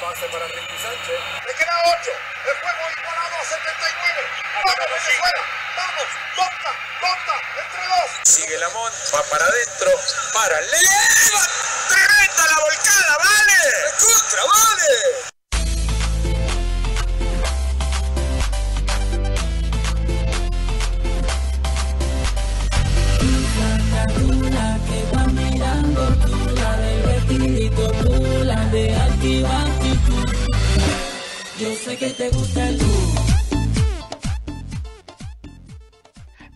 [0.00, 1.20] Pase para Ricky Sánchez.
[1.46, 2.10] Le queda 8.
[2.46, 4.30] El juego igualado a 79.
[4.64, 5.42] ¡Vamos, Venezuela!
[5.76, 6.08] ¡Vamos!
[6.36, 6.72] ¡Tonta!
[7.00, 7.36] ¡Tonta!
[7.60, 8.10] ¡Entre dos!
[8.24, 9.90] Sigue Lamont, va para adentro.
[10.32, 10.60] ¡Para!
[10.62, 11.42] ¡Leva!
[11.88, 13.16] ¡Tremenda la volcada!
[13.18, 13.60] ¡Vale!
[14.00, 14.42] ¡Contra!
[14.42, 15.39] ¡Vale!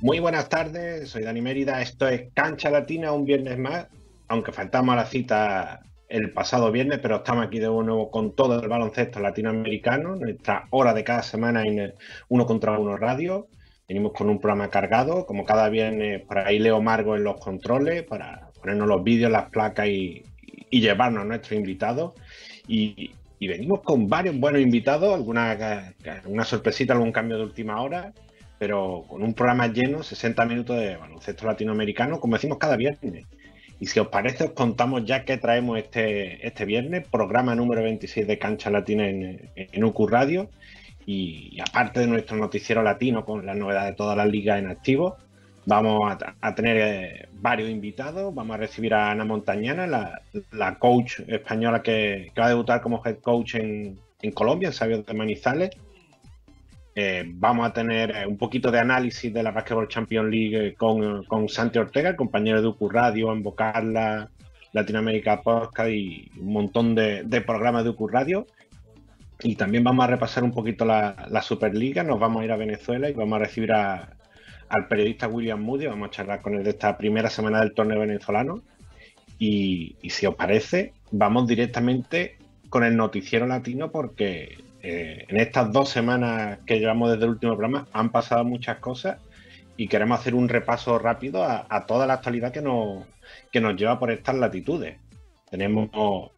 [0.03, 3.87] Muy buenas tardes, soy Dani Mérida, esto es Cancha Latina, un viernes más,
[4.29, 8.61] aunque faltamos a la cita el pasado viernes, pero estamos aquí de nuevo con todo
[8.61, 11.95] el baloncesto latinoamericano, nuestra hora de cada semana en el
[12.29, 13.49] uno contra uno radio.
[13.89, 18.03] Venimos con un programa cargado, como cada viernes, por ahí Leo Margo en los controles,
[18.03, 20.23] para ponernos los vídeos, las placas y,
[20.71, 22.13] y llevarnos a nuestros invitados.
[22.69, 25.95] Y, y venimos con varios buenos invitados, alguna,
[26.27, 28.13] una sorpresita, algún cambio de última hora,
[28.59, 33.27] pero con un programa lleno, 60 minutos de baloncesto latinoamericano, como decimos cada viernes.
[33.81, 38.27] Y si os parece, os contamos ya que traemos este, este viernes, programa número 26
[38.27, 40.49] de Cancha Latina en, en UQ Radio.
[41.07, 45.17] Y, aparte de nuestro noticiero latino con las novedades de todas las ligas en activo,
[45.67, 48.35] vamos a, tener eh, varios invitados.
[48.35, 53.19] Vamos a recibir a Ana Montañana, la, coach española que, va a debutar como head
[53.19, 53.99] coach en,
[54.33, 55.71] Colombia, en Sabio de Manizales.
[56.97, 61.25] Eh, vamos a tener eh, un poquito de análisis de la Basketball Champions League con,
[61.25, 64.31] con Santi Ortega, el compañero de UQ Radio, en Bocarla,
[64.73, 68.47] Latinoamérica Podcast y un montón de, programas de UQ Radio.
[69.43, 72.57] Y también vamos a repasar un poquito la, la, Superliga, nos vamos a ir a
[72.57, 74.15] Venezuela y vamos a recibir a,
[74.69, 78.01] al periodista William Moody, vamos a charlar con él de esta primera semana del torneo
[78.01, 78.63] venezolano.
[79.39, 85.89] Y, si os parece, vamos directamente con el noticiero latino porque eh, en estas dos
[85.89, 89.19] semanas que llevamos desde el último programa han pasado muchas cosas
[89.77, 93.05] y queremos hacer un repaso rápido a, a toda la actualidad que nos,
[93.53, 94.99] que nos lleva por estas latitudes.
[95.55, 95.89] Tenemos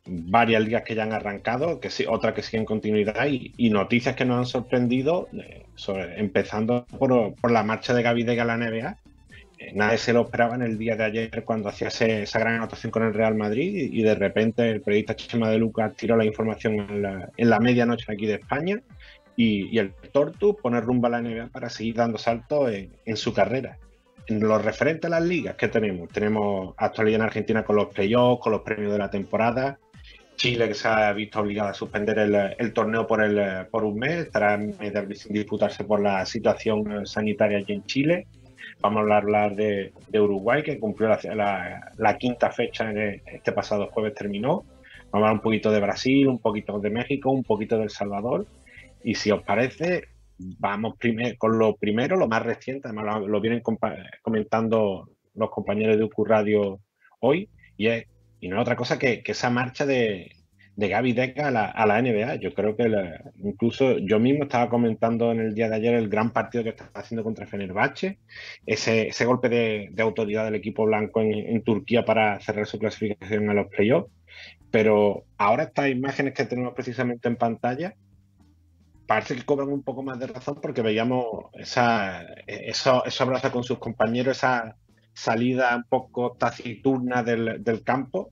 [0.04, 4.26] varias ligas que ya han arrancado, que sí, otras que siguen continuidad y, noticias que
[4.26, 5.64] nos han sorprendido, eh,
[6.18, 8.98] empezando por, la marcha de Gaby Dega a la NBA.
[9.58, 12.90] Eh, nadie se lo esperaba en el día de ayer cuando hacía esa gran anotación
[12.90, 16.74] con el Real Madrid y, de repente el periodista Chema de Lucas tiró la información
[16.74, 18.82] en la, en la medianoche aquí de España
[19.34, 23.32] y, el Tortu pone rumbo a la NBA para seguir dando saltos en, en su
[23.32, 23.85] carrera en
[24.28, 28.52] lo referente a las ligas que tenemos, tenemos actualidad en Argentina con los playoffs, con
[28.52, 29.78] los premios de la temporada.
[30.36, 32.18] Chile que se ha visto obligado a suspender
[32.58, 37.72] el, torneo por, el, por un mes, estará sin disputarse por la situación sanitaria allí
[37.72, 38.26] en Chile.
[38.80, 44.64] Vamos a hablar de, de Uruguay, que cumplió la, quinta fecha este pasado jueves, terminó.
[45.10, 47.90] Vamos a hablar un poquito de Brasil, un poquito de México, un poquito de El
[47.90, 48.46] Salvador.
[49.02, 53.62] Y si os parece, vamos primer, con lo primero, lo más reciente, además lo, vienen
[54.22, 56.80] comentando los compañeros de UQ Radio
[57.20, 58.06] hoy, y, es,
[58.40, 60.32] y no es otra cosa que, esa marcha de,
[60.76, 62.36] de Gaby Deca a la, a la, NBA.
[62.36, 62.90] Yo creo que
[63.42, 66.90] incluso yo mismo estaba comentando en el día de ayer el gran partido que está
[66.94, 68.18] haciendo contra Fenerbahce,
[68.66, 72.78] ese, ese golpe de, de, autoridad del equipo blanco en, en, Turquía para cerrar su
[72.78, 74.10] clasificación a los playoffs.
[74.70, 77.94] Pero ahora estas imágenes que tenemos precisamente en pantalla
[79.06, 83.64] parece que cobran un poco más de razón porque veíamos esa, eso, eso abrazo con
[83.64, 84.76] sus compañeros, esa
[85.12, 88.30] salida un poco taciturna del, del campo.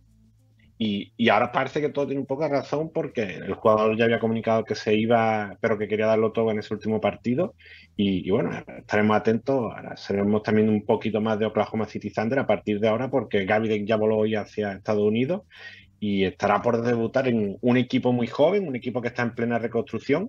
[0.76, 4.06] Y, y, ahora parece que todo tiene un poco de razón porque el jugador ya
[4.06, 7.54] había comunicado que se iba, pero que quería darlo todo en ese último partido.
[7.96, 9.72] Y, y bueno, estaremos atentos.
[9.72, 13.44] Ahora seremos también un poquito más de Oklahoma City Thunder a partir de ahora porque
[13.44, 15.42] Gaby ya voló hoy hacia Estados Unidos
[16.00, 19.58] y estará por debutar en un equipo muy joven, un equipo que está en plena
[19.58, 20.28] reconstrucción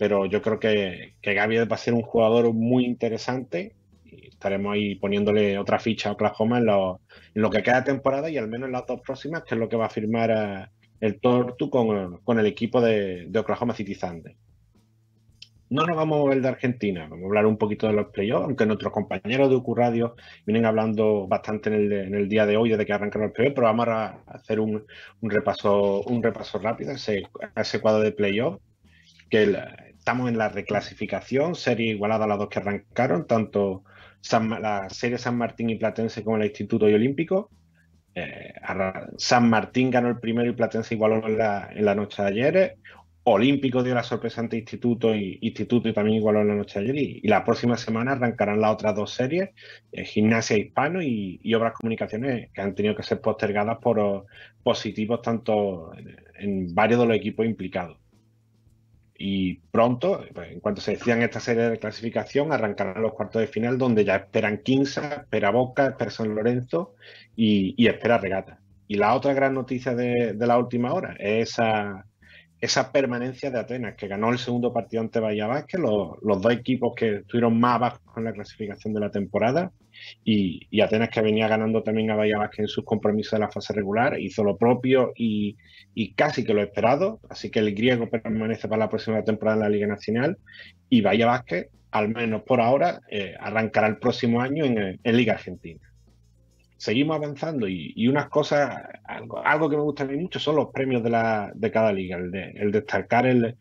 [0.00, 3.74] pero yo creo que, que Gaby va a ser un jugador muy interesante
[4.06, 7.02] y estaremos ahí poniéndole otra ficha a Oklahoma en lo,
[7.34, 9.68] en lo, que queda temporada y al menos en las dos próximas, que es lo
[9.68, 13.94] que va a firmar a, el Tortu con, con, el equipo de, de, Oklahoma City
[13.94, 14.34] Thunder.
[15.68, 18.46] No nos vamos a mover de Argentina, vamos a hablar un poquito de los playoffs,
[18.46, 20.16] aunque nuestros compañeros de UQ Radio
[20.46, 23.54] vienen hablando bastante en el, en el día de hoy, desde que arrancaron los playoffs,
[23.54, 24.82] pero vamos a hacer un,
[25.20, 27.24] un, repaso, un repaso rápido a ese,
[27.54, 28.62] ese cuadro de playoffs
[29.28, 29.56] que el,
[30.00, 33.84] estamos en la reclasificación, serie igualada a las dos que arrancaron, tanto
[34.20, 37.50] San, la serie San Martín y Platense como el Instituto y Olímpico.
[38.14, 38.54] Eh,
[39.18, 42.78] San Martín ganó el primero y Platense igualó en la, noche de ayer.
[43.24, 46.96] Olímpico dio la sorpresa ante Instituto y Instituto también igualó en la noche de ayer.
[47.22, 49.50] Y, la próxima semana arrancarán las otras dos series,
[49.92, 54.26] eh, Gimnasia Hispano y, Obras Comunicaciones, que han tenido que ser postergadas por
[54.62, 55.92] positivos tanto
[56.38, 57.98] en, varios de los equipos implicados.
[59.22, 63.76] Y pronto, en cuanto se decían esta serie de clasificación, arrancarán los cuartos de final,
[63.76, 66.94] donde ya esperan Quinza, espera Boca, espera San Lorenzo
[67.36, 68.60] y, espera Regata.
[68.88, 72.06] Y la otra gran noticia de, la última hora es esa
[72.62, 76.94] esa permanencia de Atenas, que ganó el segundo partido ante Bahía Vázquez, los, dos equipos
[76.94, 79.70] que estuvieron más abajo en la clasificación de la temporada,
[80.24, 83.72] y, Atenas que venía ganando también a Bahía Vázquez en sus compromisos de la fase
[83.72, 85.56] regular, hizo lo propio y,
[86.14, 89.68] casi que lo esperado, así que el griego permanece para la próxima temporada en la
[89.68, 90.38] Liga Nacional,
[90.88, 95.90] y Bahía Vázquez, al menos por ahora, eh, arrancará el próximo año en Liga Argentina
[96.80, 98.74] seguimos avanzando y, unas cosas,
[99.04, 102.16] algo, que me gusta a mí mucho son los premios de, la, de cada liga,
[102.16, 103.54] el, de, el destacar el,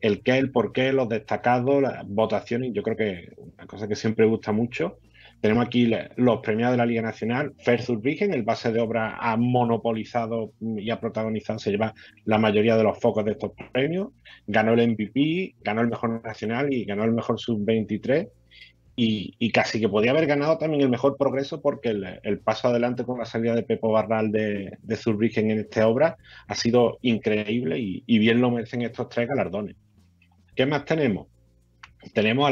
[0.00, 3.96] el qué, el por qué, los destacados, las votaciones, yo creo que una cosa que
[3.96, 4.98] siempre gusta mucho.
[5.40, 7.52] Tenemos aquí los premiados de la Liga Nacional.
[7.58, 11.94] Ferzur Virgen, el base de obra ha monopolizado y ha protagonizado, se lleva
[12.24, 14.08] la mayoría de los focos de estos premios.
[14.46, 18.28] Ganó el MVP, ganó el mejor nacional y ganó el mejor sub-23
[18.98, 23.18] y, casi que podía haber ganado también el mejor progreso porque el, paso adelante con
[23.18, 26.16] la salida de Pepo Barral de, de en esta obra
[26.48, 29.76] ha sido increíble y, bien lo merecen estos tres galardones.
[30.54, 31.26] ¿Qué más tenemos?
[32.14, 32.50] Tenemos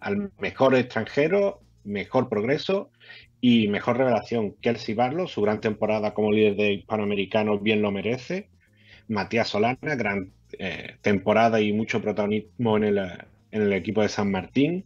[0.00, 2.90] al, mejor extranjero, mejor progreso
[3.40, 4.54] y mejor revelación.
[4.60, 8.48] Kelsey Barlow, su gran temporada como líder de hispanoamericano, bien lo merece.
[9.08, 12.98] Matías Solana, gran eh, temporada y mucho protagonismo en el
[13.50, 14.84] en el equipo de San Martín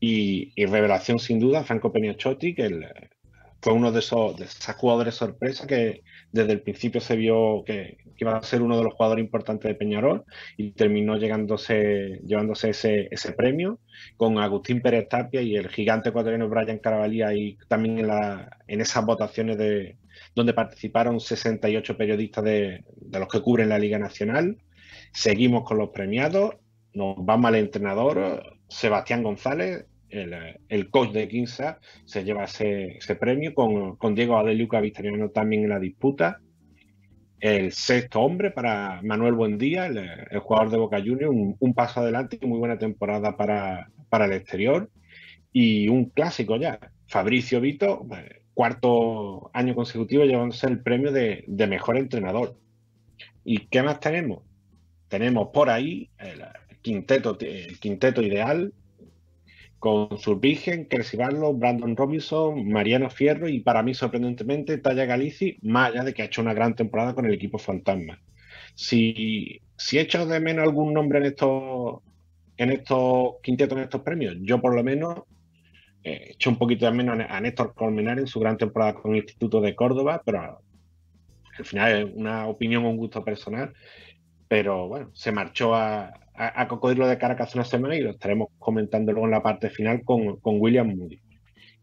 [0.00, 2.70] y, revelación sin duda Franco Peniachotti, que
[3.64, 8.36] fue uno de esos, de jugadores sorpresa que desde el principio se vio que, iba
[8.36, 10.24] a ser uno de los jugadores importantes de Peñarol
[10.58, 13.80] y terminó llegándose, llevándose ese, ese premio
[14.18, 18.82] con Agustín Pérez Tapia y el gigante ecuatoriano Brian Caravalía y también en, la, en
[18.82, 19.96] esas votaciones de,
[20.34, 24.58] donde participaron 68 periodistas de, de los que cubren la Liga Nacional.
[25.10, 26.56] Seguimos con los premiados
[26.92, 34.14] nos vamos al entrenador, Sebastián González, el, coach de Quinza, se lleva ese, premio con,
[34.14, 36.40] Diego Adeliuca Victoriano también en la disputa.
[37.40, 42.38] El sexto hombre para Manuel Buendía, el, el jugador de Boca Juniors, un, paso adelante
[42.40, 44.90] y muy buena temporada para, el exterior.
[45.52, 48.06] Y un clásico ya, Fabricio Vito,
[48.54, 52.56] cuarto año consecutivo llevándose el premio de, mejor entrenador.
[53.44, 54.42] ¿Y qué más tenemos?
[55.08, 56.42] Tenemos por ahí el,
[56.80, 57.36] quinteto,
[57.80, 58.72] quinteto ideal
[59.78, 65.90] con Zurbigen, Kelsey Barlow, Brandon Robinson, Mariano Fierro y para mí sorprendentemente Taya Galici, más
[65.90, 68.20] allá de que ha hecho una gran temporada con el equipo fantasma.
[68.74, 72.00] Si, si he hecho de menos algún nombre en estos
[72.56, 75.22] en estos quintetos, en estos premios, yo por lo menos
[76.02, 79.18] he hecho un poquito de menos a Néstor Colmenar en su gran temporada con el
[79.18, 80.60] Instituto de Córdoba, pero
[81.58, 83.72] al final es una opinión un gusto personal.
[84.54, 89.10] Pero bueno, se marchó a, a, Cocodrilo de Caracas una semana y lo estaremos comentando
[89.10, 91.18] luego en la parte final con, William Moody.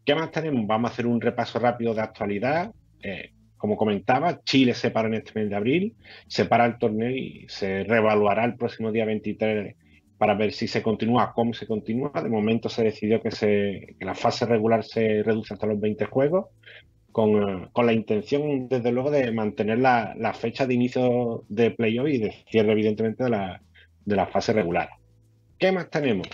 [0.06, 0.66] ¿Qué más tenemos?
[0.66, 2.72] Vamos a hacer un repaso rápido de actualidad.
[3.02, 5.96] Eh, como comentaba, Chile se para en este mes de abril,
[6.28, 9.76] se para el torneo y se reevaluará el próximo día 23
[10.16, 12.10] para ver si se continúa, cómo se continúa.
[12.22, 16.46] De momento se decidió que, se, la fase regular se reduce hasta los 20 juegos,
[17.12, 22.18] con, la intención, desde luego, de mantener la, la fecha de inicio de playoff y
[22.18, 23.62] de cierre, evidentemente, de la,
[24.04, 24.88] de la fase regular.
[25.58, 26.28] ¿Qué más tenemos?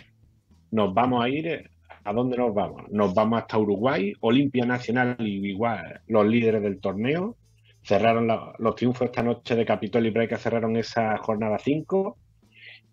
[0.70, 1.70] Nos vamos a ir, eh,
[2.04, 2.88] ¿a dónde nos vamos?
[2.90, 7.36] Nos vamos hasta Uruguay, Olimpia Nacional y igual los líderes del torneo.
[7.82, 12.16] Cerraron los triunfos esta noche de Capitol y Breca, cerraron esa jornada 5.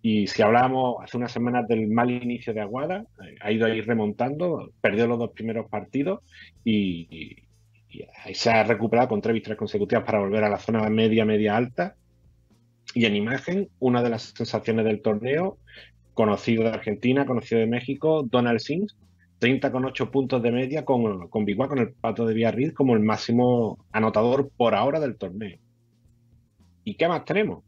[0.02, 3.82] Y si hablábamos hace unas semanas del mal inicio de Aguada, eh, ha ido ahí
[3.82, 6.22] remontando, perdió los dos primeros partidos
[6.64, 7.45] y,
[8.34, 11.96] se ha recuperado con tres victorias consecutivas para volver a la zona media, media alta
[12.94, 15.58] y en imagen, una de las sensaciones del torneo,
[16.14, 18.98] conocido de Argentina, conocido de México, Donald Sims,
[19.40, 23.02] 30 con 8 puntos de media con, con con el pato de Villarreal como el
[23.02, 25.60] máximo anotador por ahora del torneo.
[26.84, 27.64] ¿Y qué más tenemos?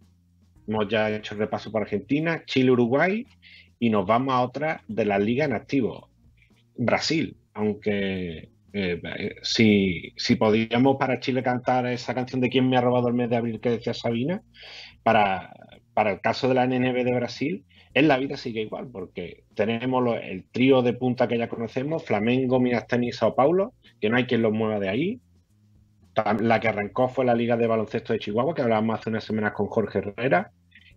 [0.68, 3.26] Hemos ya hecho el repaso por Argentina, Chile, Uruguay
[3.80, 6.10] y nos vamos a otra de la liga en activo,
[6.78, 12.82] Brasil, aunque eh, si, si podíamos para Chile cantar esa canción de quién me ha
[12.82, 14.44] robado el mes de abril que decía Sabina,
[15.04, 15.52] para,
[15.94, 17.66] para el caso de la NNB de Brasil,
[17.96, 22.60] en la vida sigue igual, porque tenemos el trío de punta que ya conocemos, Flamengo,
[22.60, 25.22] Mirastani y Sao Paulo, que no hay quien los mueva de ahí.
[26.40, 29.54] La que arrancó fue la Liga de Baloncesto de Chihuahua, que hablábamos hace unas semanas
[29.54, 30.52] con Jorge Herrera.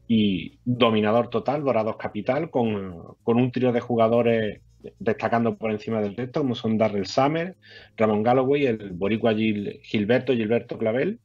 [0.07, 4.61] y dominador total, Dorados Capital, con, con un trío de jugadores
[4.99, 7.57] destacando por encima del resto, como son Darrell Summer,
[7.97, 11.19] Ramón Galloway, el boricua Gilberto, Gilberto Clavel.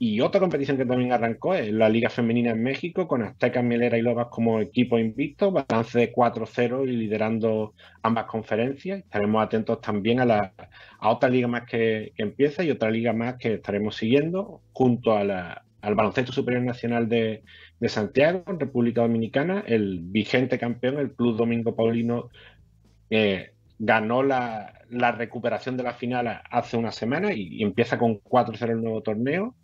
[0.00, 3.98] Y otra competición que también arrancó es la Liga Femenina en México, con Aztecas, Mielera
[3.98, 9.00] y Lobas como equipo invicto, balance de 4-0 y liderando ambas conferencias.
[9.00, 10.52] Estaremos atentos también a, la,
[11.00, 15.60] a otra liga más que, empieza y otra liga más que estaremos siguiendo, junto al
[15.82, 17.42] Baloncesto Superior Nacional de,
[17.80, 22.30] de Santiago, República Dominicana, el vigente campeón, el Club Domingo Paulino,
[23.10, 28.20] eh, ganó la, la, recuperación de la final hace una semana y, y empieza con
[28.20, 29.54] 4-0 el nuevo torneo.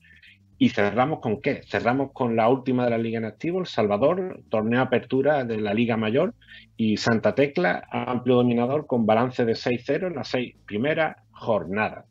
[0.56, 1.62] ¿Y cerramos con qué?
[1.66, 5.74] Cerramos con la última de la Liga en Activo, El Salvador, torneo apertura de la
[5.74, 6.34] Liga Mayor
[6.76, 12.04] y Santa Tecla, amplio dominador con balance de 6-0 en las seis primeras jornadas.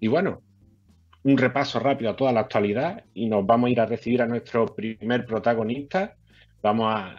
[0.00, 0.42] Y bueno,
[1.24, 4.26] un repaso rápido a toda la actualidad y nos vamos a ir a recibir a
[4.26, 6.16] nuestro primer protagonista.
[6.62, 7.18] Vamos a,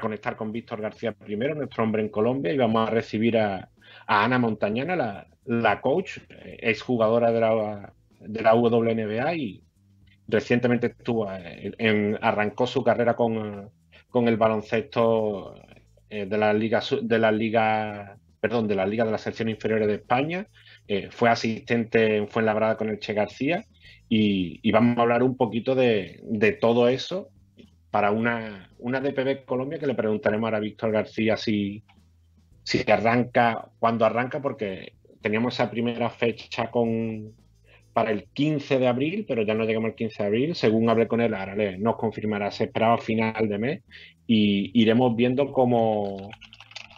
[0.00, 3.70] conectar con Víctor García primero, nuestro hombre en Colombia, y vamos a recibir a,
[4.06, 9.62] Ana Montañana, la, la coach, exjugadora de la, de la WNBA y
[10.26, 13.70] recientemente estuvo en, en, arrancó su carrera con,
[14.10, 15.54] con el baloncesto
[16.10, 19.88] eh, de la liga de la liga perdón de la liga de la sección inferiores
[19.88, 20.46] de España
[20.88, 23.64] eh, fue asistente en Fuenlabrada con el Che García
[24.08, 27.28] y, vamos a hablar un poquito de, todo eso
[27.90, 31.84] para una, una DPB Colombia que le preguntaremos ahora a Víctor García si,
[32.64, 37.34] si arranca, cuando arranca, porque teníamos esa primera fecha con,
[37.92, 40.54] para el 15 de abril, pero ya no llegamos al 15 de abril.
[40.54, 43.82] Según hablé con él, ahora le, nos confirmará, se esperaba final de mes
[44.26, 46.30] y iremos viendo cómo,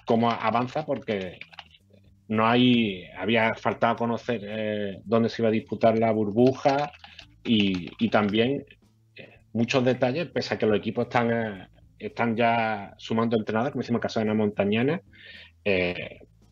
[0.04, 1.38] cómo avanza, porque
[2.30, 6.92] no hay, había faltado conocer eh, dónde se iba a disputar la burbuja
[7.42, 8.64] y, y también
[9.16, 11.68] eh, muchos detalles, pese a que los equipos están, eh,
[11.98, 15.02] están ya sumando entrenadores, como hicimos el caso de la Montañana.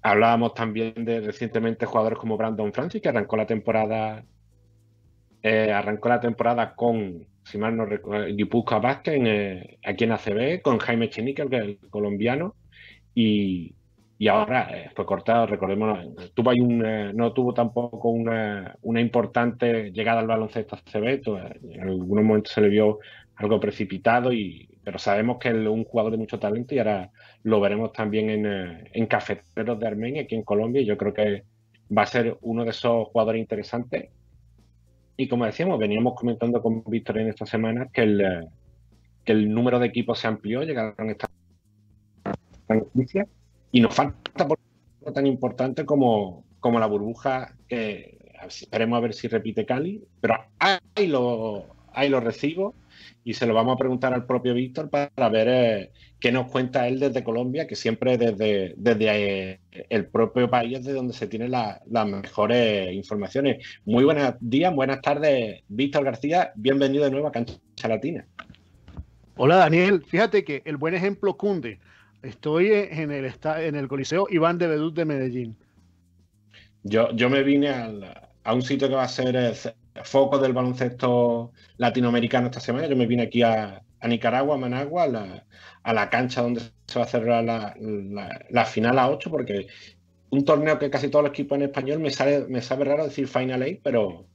[0.02, 4.24] Hablábamos también de recientemente jugadores como Brandon Francis, que arrancó la temporada,
[5.44, 10.78] arrancó la temporada con, si mal no recuerdo, Guipuzcoa Vázquez en, aquí en ACB, con
[10.78, 12.56] Jaime Chenique, que es el colombiano,
[13.14, 13.77] y,
[14.20, 16.00] y ahora eh, fue cortado, recordemos,
[16.34, 21.22] tuvo ahí un, eh, no tuvo tampoco una, una, importante llegada al baloncesto CB,
[21.70, 22.98] en algunos momentos se le vio
[23.36, 27.12] algo precipitado, y, pero sabemos que es un jugador de mucho talento y ahora
[27.44, 31.14] lo veremos también en, eh, en Cafeteros de Armenia, aquí en Colombia, y yo creo
[31.14, 31.44] que
[31.96, 34.10] va a ser uno de esos jugadores interesantes.
[35.16, 38.48] Y como decíamos, veníamos comentando con Víctor en esta semana que el,
[39.24, 41.30] que el número de equipos se amplió, llegaron estas
[42.68, 43.28] noticias
[43.72, 44.58] y nos falta por
[45.12, 47.54] tan importante como, como la burbuja
[48.46, 52.74] esperemos a ver si repite Cali, pero ahí lo, ahí lo recibo
[53.24, 56.88] y se lo vamos a preguntar al propio Víctor para ver eh, qué nos cuenta
[56.88, 59.60] él desde Colombia, que siempre desde, desde eh,
[59.90, 63.64] el propio país es de donde se tienen la, las mejores informaciones.
[63.84, 68.26] Muy buenos días, buenas tardes, Víctor García, bienvenido de nuevo a Cancha Latina.
[69.36, 71.78] Hola Daniel, fíjate que el buen ejemplo cunde.
[72.22, 75.56] Estoy en el, en el Coliseo Iván de Bedut de Medellín.
[76.82, 79.54] Yo, yo me vine al, a un sitio que va a ser el
[80.04, 82.86] foco del baloncesto latinoamericano esta semana.
[82.86, 85.04] Yo me vine aquí a, a Nicaragua, a Managua,
[85.82, 89.66] a la, cancha donde se va a cerrar la, la, la, final a 8, porque
[90.30, 93.28] un torneo que casi todos los equipos en español me, sale, me sabe raro decir
[93.28, 94.26] Final 8, pero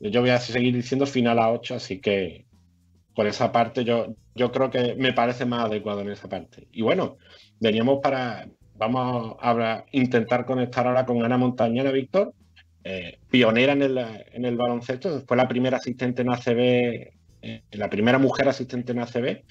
[0.00, 2.45] yo voy a seguir diciendo final a 8, así que
[3.16, 6.68] por esa parte yo, yo creo que me parece más adecuado en esa parte.
[6.70, 7.16] Y bueno,
[7.58, 8.46] veníamos para,
[8.76, 12.34] vamos a, intentar conectar ahora con Ana Montañana, Víctor,
[12.84, 16.58] eh, pionera en el, en el, baloncesto, fue la primera asistente en ACB,
[17.42, 19.42] eh, la primera mujer asistente en ACB,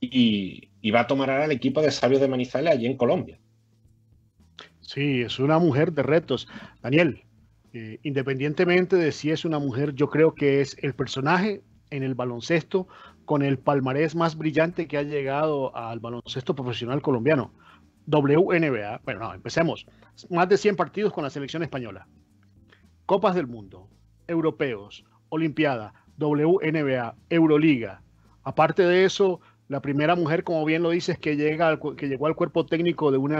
[0.00, 3.40] y, y, va a tomar ahora el equipo de Sabios de Manizales allí en Colombia.
[4.82, 6.46] Sí, es una mujer de retos.
[6.82, 7.22] Daniel,
[7.72, 12.14] eh, independientemente de si es una mujer, yo creo que es el personaje en el
[12.14, 12.86] baloncesto
[13.24, 17.52] con el palmarés más brillante que ha llegado al baloncesto profesional colombiano.
[18.06, 19.00] WNBA.
[19.04, 19.86] Bueno, no, empecemos.
[20.30, 22.06] Más de 100 partidos con la selección española.
[23.06, 23.88] Copas del Mundo,
[24.26, 28.02] Europeos, Olimpiada, WNBA, Euroliga.
[28.42, 32.36] Aparte de eso, la primera mujer, como bien lo dices, que, llega que llegó al
[32.36, 33.34] cuerpo técnico de un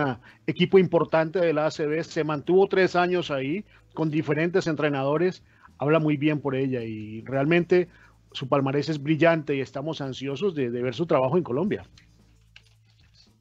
[0.47, 5.45] equipo importante de la ACB, se mantuvo tres años ahí con diferentes entrenadores,
[5.79, 7.89] habla muy bien por ella y realmente
[8.35, 11.85] su palmarés es brillante y estamos ansiosos de, ver su trabajo en Colombia.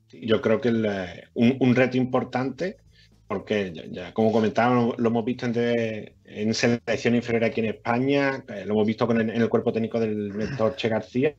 [0.10, 0.88] Yo creo que el,
[1.34, 2.78] un, reto importante,
[3.28, 8.64] porque ya, como comentábamos, lo hemos visto en, en, selección inferior aquí en España, eh,
[8.66, 11.36] lo hemos visto con el, en el cuerpo técnico del mentor Che García,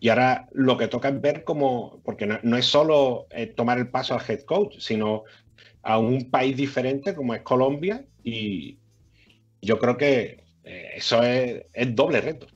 [0.00, 3.88] Y ahora lo que toca es ver cómo, porque no, es solo eh, tomar el
[3.88, 5.22] paso al head coach, sino
[5.82, 8.78] a un país diferente como es Colombia y
[9.62, 12.48] yo creo que eh, eso es, es doble reto.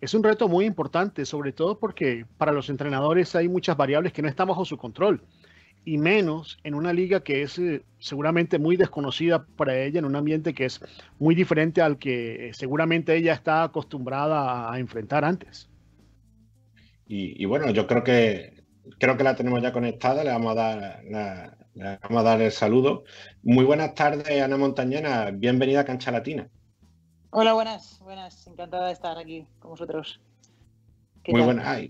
[0.00, 4.22] Es un reto muy importante, sobre todo porque para los entrenadores hay muchas variables que
[4.22, 5.22] no están bajo su control
[5.84, 10.16] y menos en una liga que es eh, seguramente muy desconocida para ella, en un
[10.16, 10.80] ambiente que es
[11.18, 15.68] muy diferente al que seguramente ella está acostumbrada a enfrentar antes.
[17.10, 18.52] Y, bueno, yo creo que
[18.98, 21.02] creo que la tenemos ya conectada, le vamos a dar
[21.74, 23.04] le vamos a dar el saludo.
[23.42, 26.50] Muy buenas tardes, Ana Montañana, bienvenida a Cancha Latina.
[27.30, 30.18] Hola, buenas, buenas, encantada de estar aquí con vosotros.
[31.26, 31.82] Muy buenas.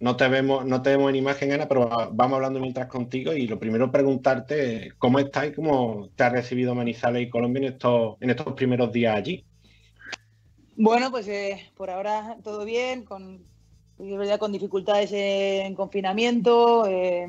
[0.00, 3.32] no, te vemos, no te vemos en imagen, Ana, pero vamos hablando mientras contigo.
[3.32, 7.72] Y lo primero preguntarte cómo estás y cómo te ha recibido Manizales y Colombia en
[7.72, 9.46] estos, en estos primeros días allí.
[10.76, 13.46] Bueno, pues eh, por ahora todo bien, con,
[14.38, 16.86] con dificultades en confinamiento.
[16.86, 17.28] Eh,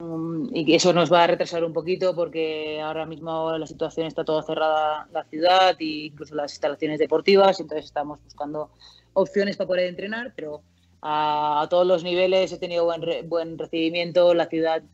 [0.00, 4.24] Um, y eso nos va a retrasar un poquito porque ahora mismo la situación está
[4.24, 8.70] toda cerrada la ciudad e incluso las instalaciones deportivas, entonces estamos buscando
[9.14, 10.62] opciones para poder entrenar, pero
[11.02, 14.84] a, todos los niveles he tenido buen, buen recibimiento, la ciudad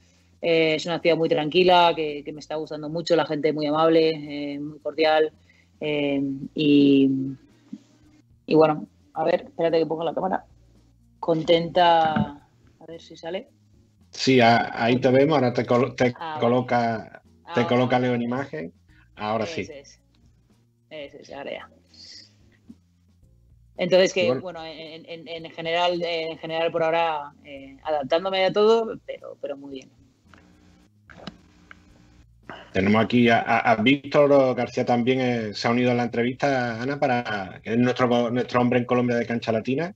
[0.40, 4.54] eh, es una ciudad muy tranquila, que, me está gustando mucho, la gente muy amable,
[4.54, 5.32] eh, muy cordial
[5.80, 6.22] eh,
[6.54, 7.10] y,
[8.46, 10.46] y bueno, a ver, espérate que ponga la cámara,
[11.20, 12.12] contenta,
[12.80, 13.48] a ver si sale.
[14.14, 15.66] Sí, ahí te vemos, ahora te,
[16.18, 17.22] ah, coloca,
[17.54, 18.72] te ah, coloca Leo en imagen.
[19.16, 19.62] Ahora sí.
[19.62, 20.00] Es.
[20.88, 21.68] Ese es, ahora
[23.76, 29.56] Entonces que, bueno, en, general, en general por ahora eh, adaptándome a todo, pero, pero
[29.56, 29.90] muy bien.
[32.72, 37.60] Tenemos aquí a, Víctor García también, eh, se ha unido a la entrevista, Ana, para
[37.62, 39.94] que es nuestro, nuestro hombre en Colombia de cancha latina.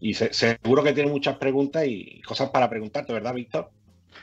[0.00, 3.70] Y seguro que tiene muchas preguntas y cosas para preguntarte, ¿verdad, Víctor?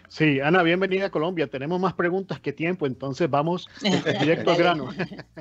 [0.08, 1.48] Sí, Ana, bienvenida a Colombia.
[1.48, 3.68] Tenemos más preguntas que tiempo, entonces vamos
[4.20, 4.90] directo al grano.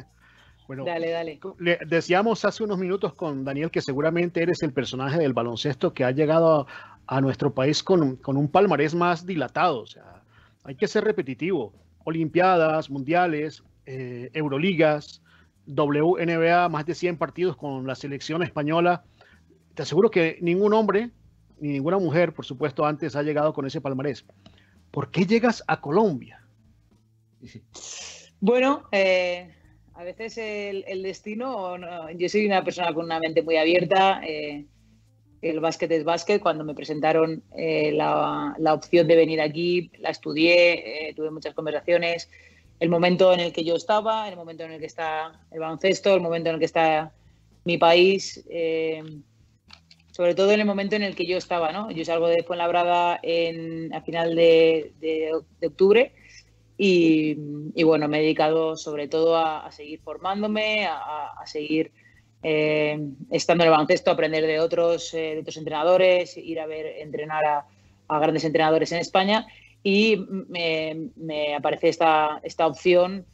[0.66, 1.40] bueno, dale, dale.
[1.58, 6.04] Le decíamos hace unos minutos con Daniel que seguramente eres el personaje del baloncesto que
[6.04, 6.66] ha llegado
[7.06, 9.80] a, nuestro país con, un palmarés más dilatado.
[9.80, 10.22] O sea,
[10.64, 11.74] hay que ser repetitivo.
[12.04, 15.22] Olimpiadas, mundiales, eh, Euroligas,
[15.66, 19.04] WNBA, más de 100 partidos con la selección española
[19.74, 21.10] te aseguro que ningún hombre,
[21.60, 24.24] ni ninguna mujer, por supuesto, antes ha llegado con ese palmarés.
[24.90, 26.44] ¿Por qué llegas a Colombia?
[28.40, 29.54] Bueno, eh,
[29.94, 31.76] a veces el, destino,
[32.12, 34.20] yo soy una persona con una mente muy abierta.
[34.24, 34.66] Eh,
[35.40, 36.42] el básquet es básquet.
[36.42, 42.28] Cuando me presentaron eh, la, la, opción de venir aquí, la estudié, tuve muchas conversaciones.
[42.80, 46.14] El momento en el que yo estaba, el momento en el que está el baloncesto,
[46.14, 47.12] el momento en el que está
[47.64, 48.44] mi país
[50.12, 51.90] sobre todo en el momento en el que yo estaba, ¿no?
[51.90, 56.12] Yo salgo de Fuenlabrada en, a final de, octubre
[56.76, 57.34] y,
[57.82, 61.92] bueno, me he dedicado sobre todo a, seguir formándome, a, seguir
[62.42, 66.86] eh, estando en el baloncesto, aprender de otros, eh, de otros entrenadores, ir a ver
[66.98, 69.46] entrenar a, grandes entrenadores en España
[69.82, 73.24] y me, aparece esta opción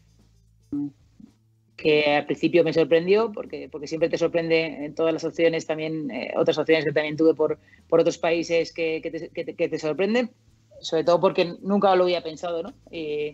[1.78, 6.10] que al principio me sorprendió, porque, porque siempre te sorprende en todas las opciones, también
[6.10, 7.56] eh, otras opciones que también tuve por,
[7.88, 10.32] por otros países que, que, te, que, te, sorprenden,
[10.80, 12.72] sobre todo porque nunca lo había pensado, ¿no?
[12.90, 13.32] y,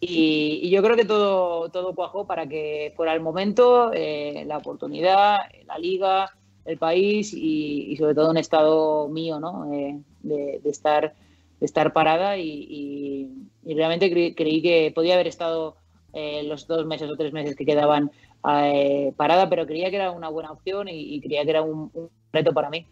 [0.00, 5.36] y, yo creo que todo, todo cuajó para que fuera el momento, eh, la oportunidad,
[5.66, 9.72] la liga, el país y, y, sobre todo un estado mío, ¿no?
[9.72, 11.14] Eh, de, de, estar,
[11.60, 13.30] de estar parada y,
[13.64, 15.76] y realmente creí que podía haber estado
[16.18, 18.10] eh, los dos meses o tres meses que quedaban
[18.48, 21.90] eh, parada, pero creía que era una buena opción y, creía que era un,
[22.32, 22.86] reto para mí.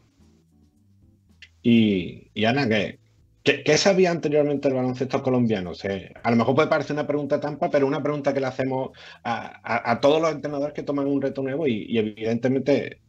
[1.62, 2.98] Y, Ana, ¿qué,
[3.64, 5.72] ¿qué, sabía anteriormente el baloncesto colombiano?
[6.22, 8.90] a lo mejor puede parecer una pregunta tampa, pero una pregunta que le hacemos
[9.22, 13.03] a, todos los entrenadores que toman un reto nuevo y evidentemente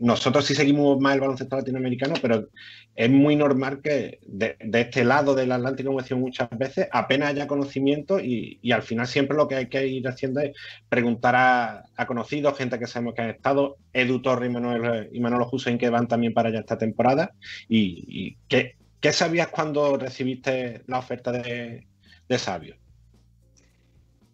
[0.00, 2.48] nosotros sí seguimos más el baloncesto latinoamericano, pero
[2.96, 7.46] es muy normal que de, este lado del Atlántico, como decía muchas veces, apenas haya
[7.46, 10.56] conocimiento y, al final siempre lo que hay que ir haciendo es
[10.88, 15.48] preguntar a, conocidos, gente que sabemos que han estado, Edu Torre y Manuel, y Manolo
[15.50, 17.32] Hussein que van también para allá esta temporada.
[17.68, 18.74] ¿Y, qué,
[19.12, 21.86] sabías cuando recibiste la oferta de,
[22.38, 22.76] Sabio?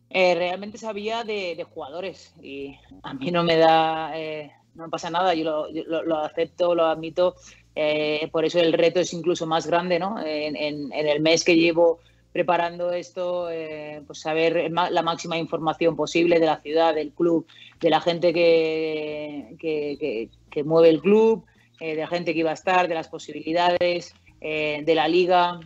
[0.09, 4.19] Eh, realmente sabía de, jugadores y a mí no me da...
[4.19, 7.35] Eh, no pasa nada, yo lo, acepto, lo admito.
[7.75, 10.17] Eh, por eso el reto es incluso más grande, ¿no?
[10.25, 11.99] En, el mes que llevo
[12.33, 17.47] preparando esto, eh, pues saber la máxima información posible de la ciudad, del club,
[17.81, 21.45] de la gente que, que, mueve el club,
[21.81, 25.61] de la gente que iba a estar, de las posibilidades, de la liga.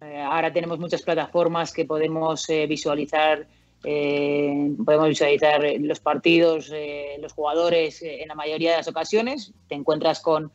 [0.00, 3.46] ahora tenemos muchas plataformas que podemos visualizar
[3.84, 9.52] eh, podemos visualizar los partidos, eh, los jugadores eh, en la mayoría de las ocasiones.
[9.68, 10.52] Te encuentras con,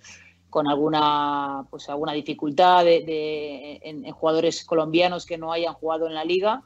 [0.49, 6.25] con alguna, pues, alguna dificultad de, en, jugadores colombianos que no hayan jugado en la
[6.25, 6.63] liga.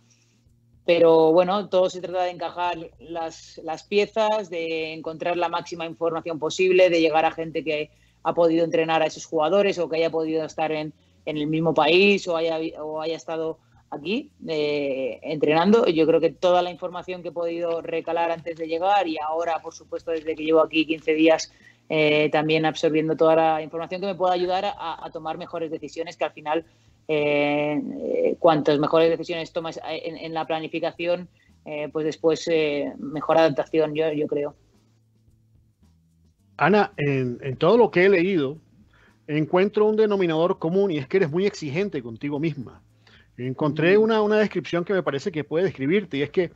[0.86, 6.40] Pero bueno, todo se trata de encajar las, las piezas, de encontrar la máxima información
[6.40, 7.92] posible, de llegar a gente que
[8.24, 10.94] ha podido entrenar a esos jugadores o que haya podido estar en,
[11.26, 15.86] en el mismo país o haya, o haya estado aquí eh, entrenando.
[15.88, 19.60] Yo creo que toda la información que he podido recalar antes de llegar y ahora,
[19.62, 21.52] por supuesto, desde que llevo aquí 15 días,
[21.90, 26.26] eh, también absorbiendo toda la información que me pueda ayudar a, tomar mejores decisiones, que
[26.26, 26.66] al final,
[27.08, 31.30] eh, cuantas mejores decisiones tomas en, la planificación,
[31.92, 32.50] pues después
[32.98, 34.56] mejor adaptación, yo, creo.
[36.58, 38.58] Ana, en todo lo que he leído,
[39.28, 42.82] encuentro un denominador común y es que eres muy exigente contigo misma.
[43.38, 46.52] Encontré una, una descripción que me parece que puede describirte y es que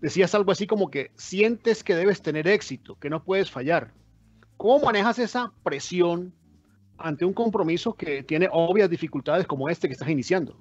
[0.00, 3.92] decías algo así como que sientes que debes tener éxito, que no puedes fallar.
[4.56, 6.32] ¿Cómo manejas esa presión
[6.96, 10.56] ante un compromiso que tiene obvias dificultades como este que estás iniciando?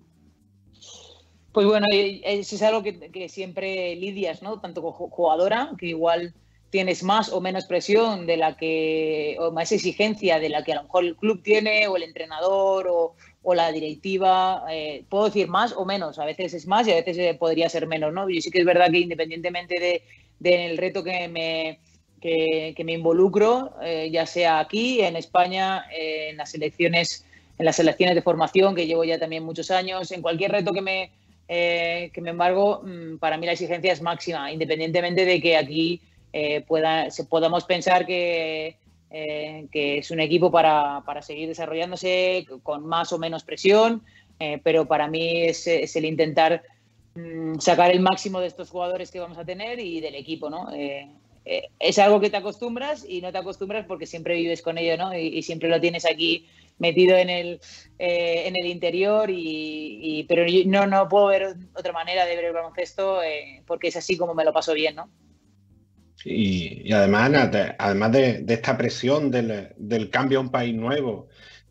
[1.51, 4.59] Pues bueno, eso es algo que, que siempre lidias, ¿no?
[4.59, 6.33] Tanto como jugadora, que igual
[6.69, 10.75] tienes más o menos presión de la que, o más exigencia de la que a
[10.77, 15.47] lo mejor el club tiene, o el entrenador, o, o la directiva, eh, puedo decir
[15.47, 18.29] más o menos, a veces es más y a veces eh, podría ser menos, ¿no?
[18.29, 19.79] Yo sí que es verdad que independientemente
[20.39, 21.79] del de, reto que me,
[22.21, 27.25] que, me involucro, eh, ya sea aquí, en España, en las elecciones,
[27.57, 30.81] en las selecciones de formación, que llevo ya también muchos años, en cualquier reto que
[30.81, 31.11] me,
[31.47, 35.99] que me embargo, mm, para mí la exigencia es máxima, independientemente de que aquí
[36.67, 38.77] pueda, se, podamos pensar que
[39.13, 44.03] eh, que es un equipo para, para, seguir desarrollándose con más o menos presión,
[44.39, 46.63] eh, pero para mí es, el intentar
[47.15, 50.71] mm, sacar el máximo de estos jugadores que vamos a tener y del equipo, ¿no?
[50.73, 51.09] Eh,
[51.77, 55.13] es algo que te acostumbras y no te acostumbras porque siempre vives con ello, ¿no?
[55.13, 56.47] Y, siempre lo tienes aquí
[56.79, 57.59] metido en el,
[57.99, 63.19] en el interior, y, pero no, no puedo ver otra manera de ver el baloncesto
[63.67, 65.09] porque es así como me lo paso bien, ¿no?
[66.25, 67.31] Y, además,
[67.77, 71.27] además de, esta presión del, cambio a un país nuevo,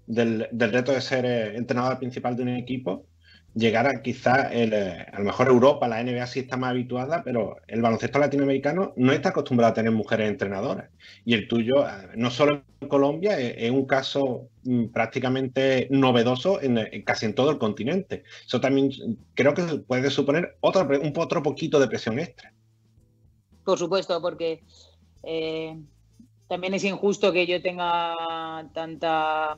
[0.06, 3.06] del, reto de ser eh, entrenador principal de un equipo,
[3.54, 7.56] llegar a quizás eh, a lo mejor Europa, la NBA sí está más habituada, pero
[7.66, 10.90] el baloncesto latinoamericano no está acostumbrado a tener mujeres entrenadoras.
[11.24, 17.02] Y el tuyo, eh, no solo en Colombia, es, un caso mm, prácticamente novedoso en,
[17.04, 18.24] casi en todo el continente.
[18.46, 18.90] Eso también
[19.34, 22.52] creo que puede suponer otro, un, otro poquito de presión extra.
[23.64, 24.62] Por supuesto, porque
[25.22, 25.78] eh,
[26.48, 29.56] también es injusto que yo tenga tanta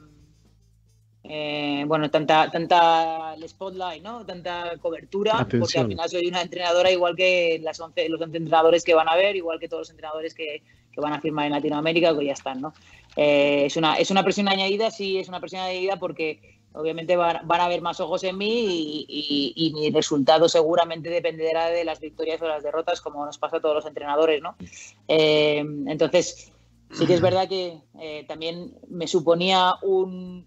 [1.24, 4.26] eh, bueno, tanta, tanta spotlight, ¿no?
[4.26, 9.08] Tanta cobertura, porque al final soy una entrenadora igual que las los entrenadores que van
[9.08, 10.62] a ver, igual que todos los entrenadores que,
[10.96, 12.74] van a firmar en Latinoamérica, que ya están, ¿no?
[13.16, 17.36] Eh, es, una, es una presión añadida, sí, es una presión añadida porque obviamente van,
[17.36, 22.48] a haber más ojos en mí y, mi resultado seguramente dependerá de las victorias o
[22.48, 24.54] las derrotas, como nos pasa a todos los entrenadores, ¿no?
[25.08, 26.52] Eh, entonces,
[26.90, 30.46] sí que es verdad que eh, también me suponía un,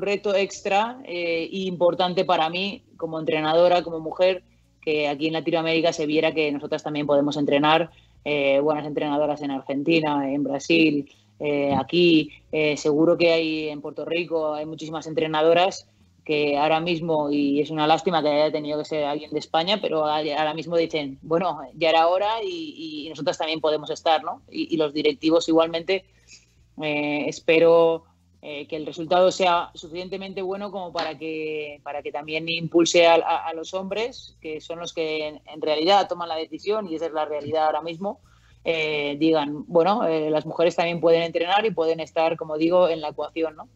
[0.00, 4.42] reto extra e importante para mí como entrenadora, como mujer,
[4.80, 7.90] que aquí en Latinoamérica se viera que nosotras también podemos entrenar,
[8.24, 14.54] buenas entrenadoras en Argentina, en Brasil, eh, aquí eh, seguro que hay en Puerto Rico,
[14.54, 15.88] hay muchísimas entrenadoras
[16.24, 19.78] que ahora mismo, y es una lástima que haya tenido que ser alguien de España,
[19.80, 24.42] pero ahora mismo dicen, bueno, ya era hora y, nosotras también podemos estar, ¿no?
[24.50, 26.04] Y, los directivos igualmente,
[26.82, 28.04] eh, espero
[28.40, 33.74] que el resultado sea suficientemente bueno como para que, para que también impulse a, los
[33.74, 37.66] hombres, que son los que en realidad toman la decisión y esa es la realidad
[37.66, 38.20] ahora mismo,
[38.68, 43.00] eh, digan, bueno, eh, las mujeres también pueden entrenar y pueden estar, como digo, en
[43.00, 43.68] la ecuación, ¿no?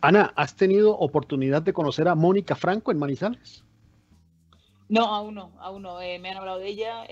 [0.00, 3.62] Ana, ¿has tenido oportunidad de conocer a Mónica Franco en Manizales?
[4.88, 6.00] No, aún no, aún no.
[6.00, 7.04] Eh, me han hablado de ella.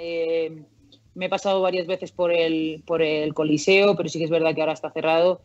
[1.15, 4.53] me he pasado varias veces por el, por el Coliseo, pero sí que es verdad
[4.53, 5.43] que ahora está cerrado.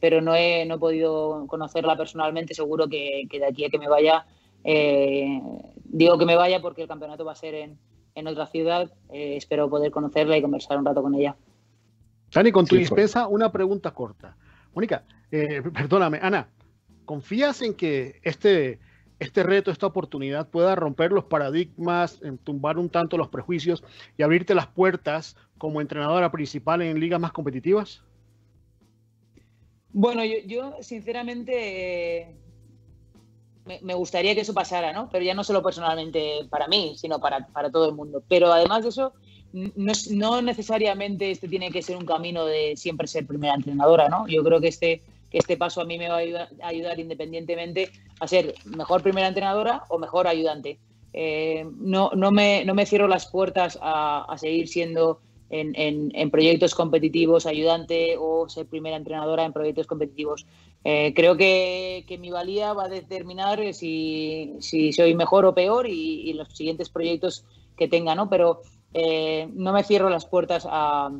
[0.00, 2.54] pero no he, no he podido conocerla personalmente.
[2.54, 4.26] Seguro que, que de aquí a que me vaya,
[4.62, 7.78] digo que me vaya porque el campeonato va a ser en,
[8.14, 8.92] en otra ciudad.
[9.10, 11.36] Eh, espero poder conocerla y conversar un rato con ella.
[12.32, 14.36] Dani, con tu dispensa, una pregunta corta.
[14.74, 16.48] Mónica, eh, perdóname, Ana,
[17.04, 18.78] ¿confías en que este,
[19.18, 23.84] este reto, esta oportunidad pueda romper los paradigmas, tumbar un tanto los prejuicios
[24.16, 28.02] y abrirte las puertas como entrenadora principal en ligas más competitivas?
[29.92, 32.34] Bueno, yo, sinceramente
[33.64, 35.08] me, gustaría que eso pasara, ¿no?
[35.10, 38.22] Pero ya no solo personalmente para mí, sino para, para todo el mundo.
[38.28, 39.12] Pero además de eso,
[39.52, 44.26] no, necesariamente este tiene que ser un camino de siempre ser primera entrenadora, ¿no?
[44.26, 48.54] Yo creo que este, este paso a mí me va a ayudar, independientemente a ser
[48.64, 50.78] mejor primera entrenadora o mejor ayudante.
[51.12, 55.20] Eh, no, no, me, no me cierro las puertas a, seguir siendo
[55.52, 60.46] en, proyectos competitivos ayudante o ser primera entrenadora en proyectos competitivos.
[60.84, 66.32] Eh, creo que, mi valía va a determinar si, soy mejor o peor y, y
[66.32, 67.44] los siguientes proyectos
[67.76, 68.28] que tenga, ¿no?
[68.28, 68.62] Pero
[68.94, 71.10] eh, no me cierro las puertas a,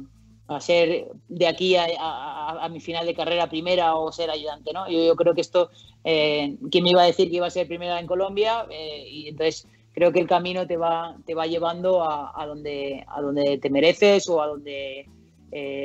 [0.61, 4.89] ser de aquí a, mi final de carrera primera o ser ayudante, ¿no?
[4.91, 5.71] Yo, creo que esto,
[6.05, 8.67] eh, ¿quién me iba a decir que iba a ser primera en Colombia?
[8.71, 13.21] Eh, y entonces creo que el camino te va, te va llevando a, donde, a
[13.21, 15.09] donde te mereces o a donde,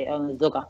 [0.08, 0.68] a donde te toca.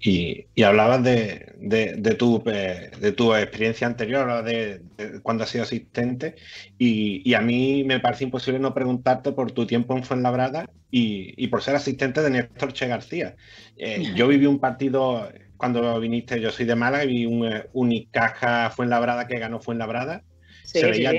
[0.00, 4.82] Y, hablabas de, de, tu, eh, de tu experiencia anterior, de,
[5.22, 6.36] cuando has sido asistente,
[6.78, 11.48] y, a mí me parece imposible no preguntarte por tu tiempo en Fuenlabrada y, y
[11.48, 13.34] por ser asistente de Néstor Che García.
[13.76, 17.66] Eh, yo viví un partido, cuando viniste, yo soy de Málaga, y vi un eh,
[17.72, 20.22] Unicaja Fuenlabrada que ganó Fuenlabrada.
[20.68, 21.12] Se veía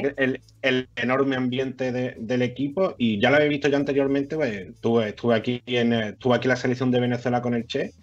[0.61, 5.35] el, enorme ambiente del equipo y ya lo había visto yo anteriormente, pues, estuve, estuve,
[5.35, 7.93] aquí en, estuve aquí en la selección de Venezuela con el Che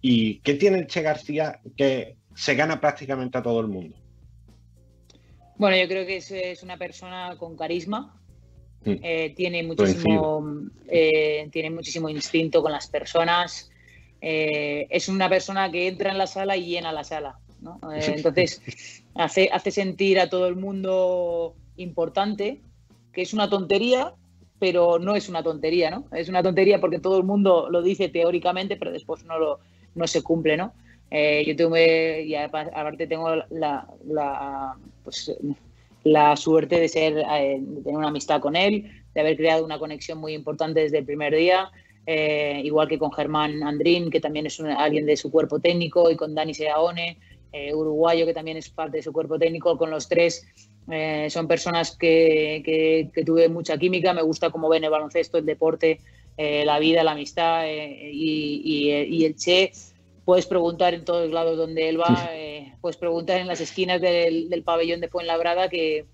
[0.00, 3.96] ¿Y qué tiene el Che García que se gana prácticamente a todo el mundo?
[5.56, 8.20] Bueno, yo creo que es, una persona con carisma.
[8.84, 8.94] Mm.
[9.00, 13.70] Eh, tiene, muchísimo, eh, tiene muchísimo instinto con las personas.
[14.20, 17.38] Eh, es una persona que entra en la sala y llena la sala.
[17.94, 22.60] entonces, hace, hace sentir a todo el mundo importante,
[23.12, 24.14] que es una tontería,
[24.58, 26.04] pero no es una tontería, ¿no?
[26.12, 29.60] Es una tontería porque todo el mundo lo dice teóricamente, pero después no lo,
[29.94, 30.72] no se cumple, ¿no?
[31.10, 35.32] Eh, yo tuve, y aparte tengo la, la, pues,
[36.04, 39.78] la suerte de, ser, eh, de tener una amistad con él, de haber creado una
[39.78, 41.70] conexión muy importante desde el primer día,
[42.06, 46.16] eh, igual que con Germán Andrín, que también es alguien de su cuerpo técnico, y
[46.16, 47.18] con Dani Seaone,
[47.74, 50.46] uruguayo, que también es parte de su cuerpo técnico, con los tres.
[51.28, 52.62] son personas que,
[53.14, 56.00] que, tuve mucha química, me gusta cómo ven el baloncesto, el deporte,
[56.36, 59.72] la vida, la amistad y, y, y, el Che
[60.28, 64.62] puedes preguntar en todos lados donde él va, eh, puedes preguntar en las esquinas del,
[64.62, 66.04] pabellón de Fuenlabrada que,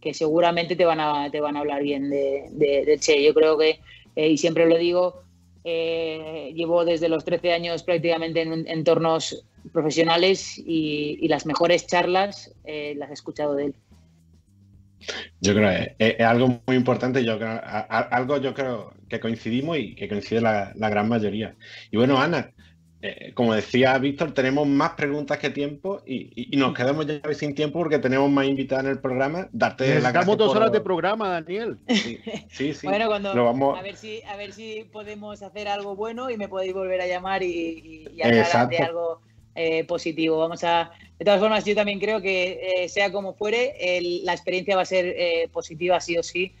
[0.00, 3.20] que seguramente te van a, te van a hablar bien de, Che.
[3.20, 3.80] Yo creo que,
[4.14, 5.24] eh, y siempre lo digo,
[5.64, 13.10] eh, llevo desde los 13 años prácticamente en entornos profesionales y, las mejores charlas las
[13.10, 13.74] he escuchado de él.
[15.40, 19.94] Yo creo que es, algo muy importante, yo creo, algo yo creo que coincidimos y
[19.94, 21.54] que coincide la, la gran mayoría.
[21.90, 22.52] Y bueno, Ana,
[23.06, 27.80] eh, como decía Víctor, tenemos más preguntas que tiempo y, nos quedamos ya sin tiempo
[27.80, 29.46] porque tenemos más invitados en el programa.
[29.52, 31.76] Darte la dos horas de programa, Daniel.
[32.48, 32.86] Sí, sí.
[32.86, 36.72] bueno, cuando, a, ver si, a ver si podemos hacer algo bueno y me podéis
[36.72, 39.20] volver a llamar y, hablar de algo
[39.54, 40.38] eh, positivo.
[40.38, 40.90] Vamos a.
[41.18, 43.74] De todas formas, yo también creo que eh, sea como fuere,
[44.24, 45.14] la experiencia va a ser
[45.50, 46.52] positiva sí o sí,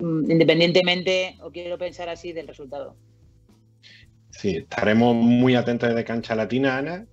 [0.00, 2.96] independientemente, o quiero pensar así, del resultado.
[4.30, 7.06] Sí, estaremos muy atentos desde Cancha Latina, Ana.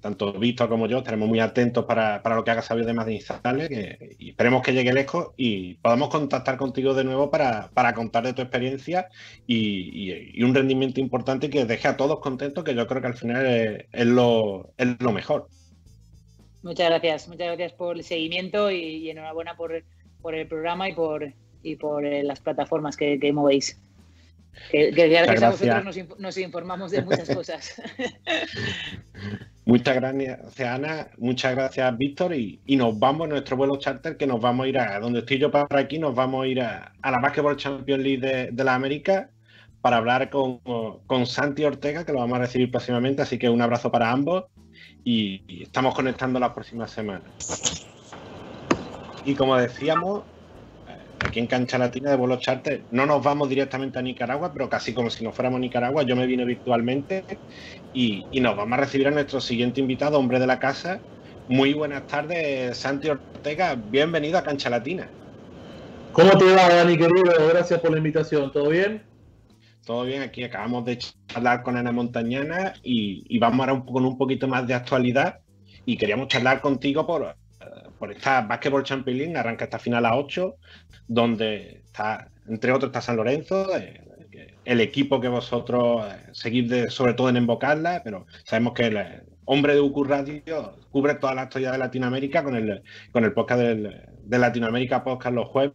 [0.00, 3.68] Tanto Víctor como yo estaremos muy atentos para, lo que haga Sabio de Manizales
[4.18, 8.42] y esperemos que llegue lejos y podamos contactar contigo de nuevo para, contar de tu
[8.42, 9.08] experiencia
[9.46, 13.46] y, un rendimiento importante que deje a todos contentos, que yo creo que al final
[13.46, 14.72] es, lo,
[15.12, 15.48] mejor.
[16.62, 21.76] Muchas gracias, muchas gracias por el seguimiento y, enhorabuena por, el programa y por, y
[21.76, 23.80] por eh, las plataformas que, que movéis.
[24.70, 27.80] Que, gracias, a vosotros nos, informamos de muchas cosas.
[29.68, 31.08] Muchas gracias, Ana.
[31.18, 32.34] Muchas gracias, Víctor.
[32.34, 35.38] Y, nos vamos a nuestro vuelo charter, que nos vamos a ir a donde estoy
[35.38, 39.28] yo para aquí, nos vamos a ir a, la Basketball Champions League de, la América
[39.82, 40.60] para hablar con,
[41.06, 43.20] con, Santi Ortega, que lo vamos a recibir próximamente.
[43.20, 44.46] Así que un abrazo para ambos
[45.04, 47.86] y estamos conectando las próximas semanas.
[49.26, 50.22] Y como decíamos,
[51.24, 54.92] aquí en Cancha Latina de vuelo charter no nos vamos directamente a Nicaragua, pero casi
[54.92, 56.02] como si nos fuéramos a Nicaragua.
[56.02, 57.24] Yo me vine virtualmente
[57.94, 61.00] y, nos vamos a recibir a nuestro siguiente invitado, hombre de la casa.
[61.48, 63.74] Muy buenas tardes, Santi Ortega.
[63.74, 65.08] Bienvenido a Cancha Latina.
[66.12, 67.48] ¿Cómo te va, Dani, querido?
[67.48, 68.52] Gracias por la invitación.
[68.52, 69.02] ¿Todo bien?
[69.84, 74.46] Todo bien, aquí acabamos de charlar con Ana Montañana y, vamos ahora con un poquito
[74.46, 75.40] más de actualidad
[75.86, 77.34] y queríamos charlar contigo por,
[77.98, 80.56] por esta Basketball Champions arranca esta final a 8,
[81.06, 84.04] donde está, entre otros, está San Lorenzo, eh,
[84.64, 88.98] el equipo que vosotros eh, seguís sobre todo en invocarla, pero sabemos que el
[89.46, 90.06] hombre de UQ
[90.90, 92.82] cubre toda la historia de Latinoamérica con el,
[93.12, 95.72] con el podcast de Latinoamérica Podcast los jueves.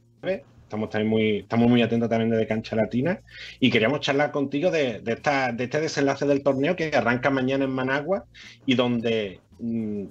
[0.64, 3.20] Estamos también muy, estamos muy atentos también de Cancha Latina
[3.60, 7.66] y queríamos charlar contigo de, de, esta, de este desenlace del torneo que arranca mañana
[7.66, 8.26] en Managua
[8.66, 10.06] y donde mm,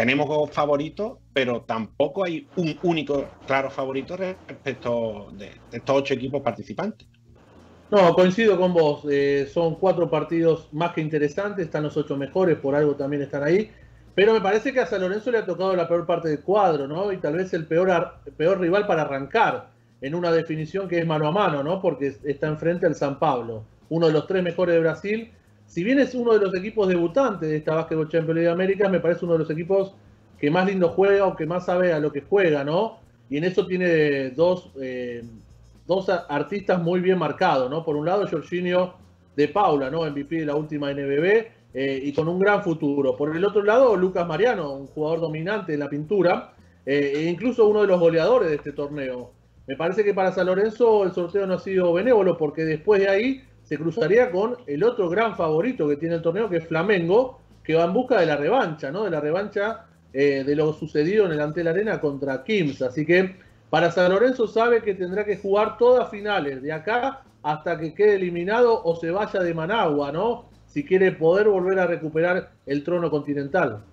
[0.00, 7.06] tenemos favoritos, pero tampoco hay un único claro favorito respecto de, estos ocho equipos participantes.
[7.90, 9.04] No, coincido con vos.
[9.10, 11.66] Eh, son cuatro partidos más que interesantes.
[11.66, 13.70] Están los ocho mejores, por algo también están ahí.
[14.14, 16.88] Pero me parece que a San Lorenzo le ha tocado la peor parte del cuadro,
[16.88, 17.12] ¿no?
[17.12, 19.68] Y tal vez el peor, peor rival para arrancar
[20.00, 21.82] en una definición que es mano a mano, ¿no?
[21.82, 25.32] Porque está enfrente al San Pablo, uno de los tres mejores de Brasil.
[25.70, 28.88] Si bien es uno de los equipos debutantes de esta Basketball Champions League de América,
[28.88, 29.94] me parece uno de los equipos
[30.36, 32.98] que más lindo juega o que más sabe a lo que juega, ¿no?
[33.28, 35.22] Y en eso tiene dos, eh,
[35.86, 37.84] dos artistas muy bien marcados, ¿no?
[37.84, 38.94] Por un lado, Jorginho
[39.36, 40.02] de Paula, ¿no?
[40.10, 43.16] MVP de la última NBB eh, y con un gran futuro.
[43.16, 46.52] Por el otro lado, Lucas Mariano, un jugador dominante de la pintura
[46.84, 49.30] eh, e incluso uno de los goleadores de este torneo.
[49.68, 53.08] Me parece que para San Lorenzo el sorteo no ha sido benévolo porque después de
[53.08, 57.38] ahí se cruzaría con el otro gran favorito que tiene el torneo, que es Flamengo,
[57.62, 59.04] que va en busca de la revancha, ¿no?
[59.04, 62.82] De la revancha eh, de lo sucedido en el Antel Arena contra Kims.
[62.82, 63.36] Así que
[63.70, 68.16] para San Lorenzo sabe que tendrá que jugar todas finales, de acá hasta que quede
[68.16, 70.46] eliminado o se vaya de Managua, ¿no?
[70.66, 73.84] Si quiere poder volver a recuperar el trono continental.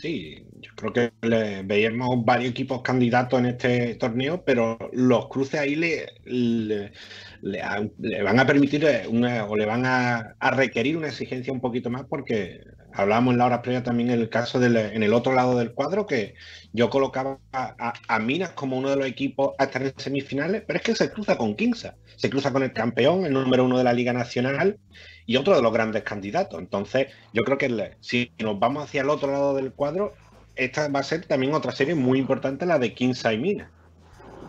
[0.00, 5.60] Sí, yo creo que le, veíamos varios equipos candidatos en este torneo, pero los cruces
[5.60, 11.60] ahí le, le, van a permitir una, o le van a, requerir una exigencia un
[11.60, 15.34] poquito más porque hablábamos en la hora previa también el caso del, en el otro
[15.34, 16.34] lado del cuadro que
[16.72, 20.84] yo colocaba a, Minas como uno de los equipos a estar en semifinales, pero es
[20.84, 23.92] que se cruza con Quinza, se cruza con el campeón, el número uno de la
[23.92, 24.78] Liga Nacional
[25.26, 26.58] y otro de los grandes candidatos.
[26.58, 30.12] Entonces, yo creo que si nos vamos hacia el otro lado del cuadro,
[30.56, 33.70] esta va a ser también otra serie muy importante, la de Quinza y Minas.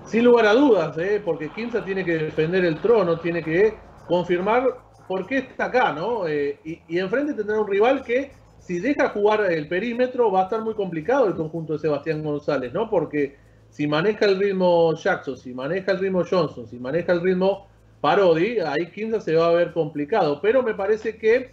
[0.05, 1.21] Sin lugar a dudas, ¿eh?
[1.23, 3.73] porque Quinza tiene que defender el trono, tiene que
[4.07, 4.67] confirmar
[5.07, 6.27] por qué está acá, ¿no?
[6.27, 10.43] Eh, y, y, enfrente tendrá un rival que, si deja jugar el perímetro, va a
[10.43, 12.89] estar muy complicado el conjunto de Sebastián González, ¿no?
[12.89, 13.38] Porque
[13.69, 17.67] si maneja el ritmo Jackson, si maneja el ritmo Johnson, si maneja el ritmo
[18.03, 20.41] Parodi, ahí Quinza se va a ver complicado.
[20.41, 21.51] Pero me parece que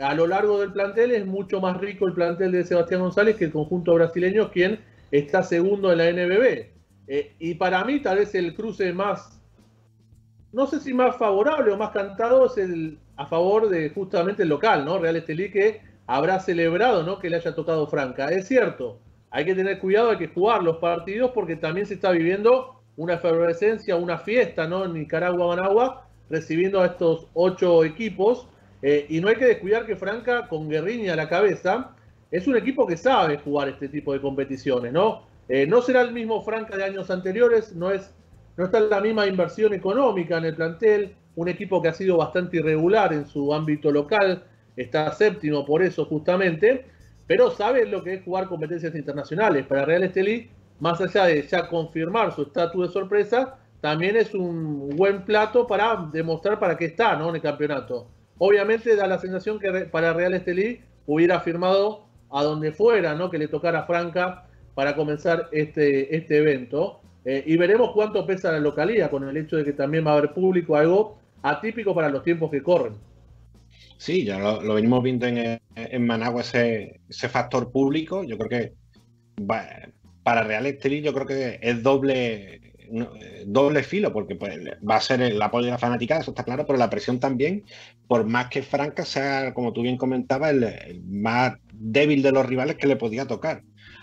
[0.00, 3.44] a lo largo del plantel es mucho más rico el plantel de Sebastián González que
[3.44, 4.80] el conjunto brasileño, quien
[5.12, 6.66] está segundo en la NBB.
[7.06, 9.40] Eh, y para mí, tal vez el cruce más
[10.52, 14.48] no sé si más favorable o más cantado es el a favor de justamente el
[14.48, 14.98] local, ¿no?
[14.98, 17.20] Real Estelí que habrá celebrado, ¿no?
[17.20, 18.28] Que le haya tocado Franca.
[18.32, 18.98] Es cierto,
[19.30, 23.14] hay que tener cuidado, hay que jugar los partidos porque también se está viviendo una
[23.14, 24.84] efervescencia, una fiesta, ¿no?
[24.84, 28.46] En Nicaragua, Managua, recibiendo a estos ocho equipos.
[28.82, 31.94] Eh, y no hay que descuidar que Franca, con Guerriña a la cabeza,
[32.30, 35.22] es un equipo que sabe jugar este tipo de competiciones, ¿no?
[35.48, 38.12] Eh, no será el mismo Franca de años anteriores, no es
[38.56, 42.58] no está la misma inversión económica en el plantel, un equipo que ha sido bastante
[42.58, 44.44] irregular en su ámbito local,
[44.76, 46.84] está séptimo por eso justamente,
[47.26, 49.66] pero sabe lo que es jugar competencias internacionales.
[49.66, 50.50] Para Real Estelí,
[50.82, 56.08] más allá de ya confirmar su estatus de sorpresa, también es un buen plato para
[56.12, 57.28] demostrar para qué está ¿no?
[57.28, 58.08] en el campeonato.
[58.38, 63.30] Obviamente da la sensación que para Real Estelí hubiera firmado a donde fuera, ¿no?
[63.30, 67.00] que le tocara Franca para comenzar este, este evento.
[67.24, 70.18] Eh, y veremos cuánto pesa la localidad con el hecho de que también va a
[70.18, 72.94] haber público, algo atípico para los tiempos que corren.
[73.98, 78.24] Sí, ya lo, lo venimos viendo en, en Managua ese, ese, factor público.
[78.24, 78.72] Yo creo que
[79.48, 79.64] va,
[80.22, 82.60] para Real Estelí yo creo que es doble
[83.46, 84.58] doble filo, porque pues,
[84.88, 87.64] va a ser el apoyo de la fanática, eso está claro, pero la presión también,
[88.06, 92.76] por más que Franca sea, como tú bien comentabas, el, más débil de los rivales
[92.76, 93.62] que le podía tocar.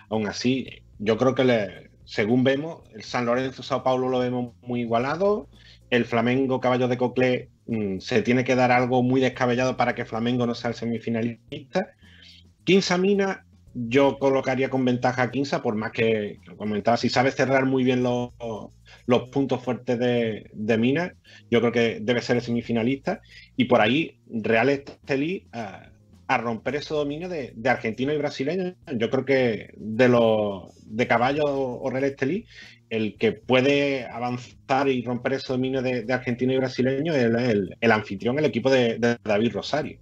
[0.10, 4.54] Aún así, yo creo que le, según vemos, el San Lorenzo Sao Paulo lo vemos
[4.62, 5.48] muy igualado.
[5.92, 10.06] El Flamengo Caballo de Coclé mmm, se tiene que dar algo muy descabellado para que
[10.06, 11.92] Flamengo no sea el semifinalista.
[12.64, 17.66] Quinza Mina, yo colocaría con ventaja a Quinza, por más que, comentaba, si sabe cerrar
[17.66, 18.32] muy bien los,
[19.06, 21.16] los puntos fuertes de, de, Mina,
[21.50, 23.22] yo creo que debe ser el semifinalista.
[23.56, 25.48] Y por ahí, Real Estelí.
[25.54, 25.90] Uh,
[26.30, 28.76] a romper ese dominio de, argentino y brasileño.
[28.96, 32.46] Yo creo que de los de caballo o Real Estelí,
[32.92, 37.92] el que puede avanzar y romper ese dominio de, argentino y brasileño es el, el,
[37.92, 40.00] anfitrión, el equipo de, David Rosario.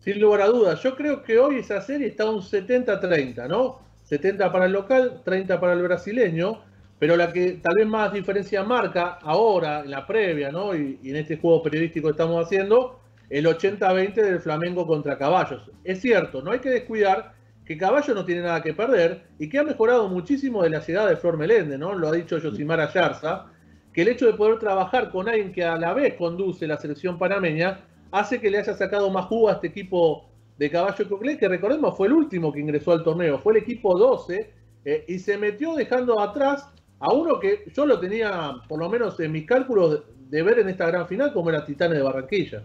[0.00, 3.80] Sin lugar a dudas, yo creo que hoy esa serie está un 70-30, ¿no?
[4.04, 6.62] 70 para el local, 30 para el brasileño,
[6.98, 10.74] pero la que tal vez más diferencia marca ahora, en la previa, ¿no?
[10.74, 12.98] Y, en este juego periodístico que estamos haciendo,
[13.28, 15.70] el 80-20 del Flamengo contra Caballos.
[15.84, 17.34] Es cierto, no hay que descuidar
[17.66, 21.10] que Caballo no tiene nada que perder y que ha mejorado muchísimo de la llegada
[21.10, 21.94] de Flor Melende, ¿no?
[21.94, 23.48] Lo ha dicho Yosimar Ayarza,
[23.92, 27.18] que el hecho de poder trabajar con alguien que a la vez conduce la selección
[27.18, 27.80] panameña
[28.10, 31.96] hace que le haya sacado más jugo a este equipo de Caballo Coclé, que recordemos
[31.96, 34.52] fue el último que ingresó al torneo, fue el equipo 12
[34.84, 36.66] eh, y se metió dejando atrás
[36.98, 40.68] a uno que yo lo tenía, por lo menos en mis cálculos, de ver en
[40.68, 42.62] esta gran final como era Titanes de Barranquilla.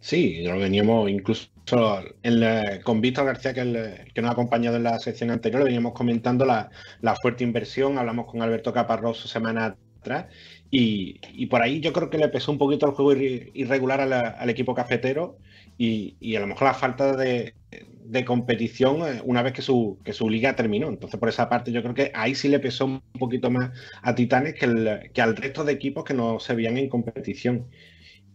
[0.00, 1.48] Sí, lo veníamos incluso
[2.22, 3.64] en la- con Víctor García, que,
[4.22, 8.40] nos ha acompañado en la sección anterior, veníamos comentando la, la fuerte inversión, hablamos con
[8.42, 10.26] Alberto Caparroso semana atrás,
[10.70, 14.06] y, y por ahí yo creo que le pesó un poquito el juego irre- irregular
[14.06, 15.38] la- al equipo cafetero
[15.76, 20.12] y, a lo mejor la falta de, de competición eh, una vez que su, que
[20.12, 20.88] su liga terminó.
[20.88, 23.70] Entonces, por esa parte, yo creo que ahí sí le pesó un poquito más
[24.02, 27.68] a Titanes que, el- que al resto de equipos que no se veían en competición.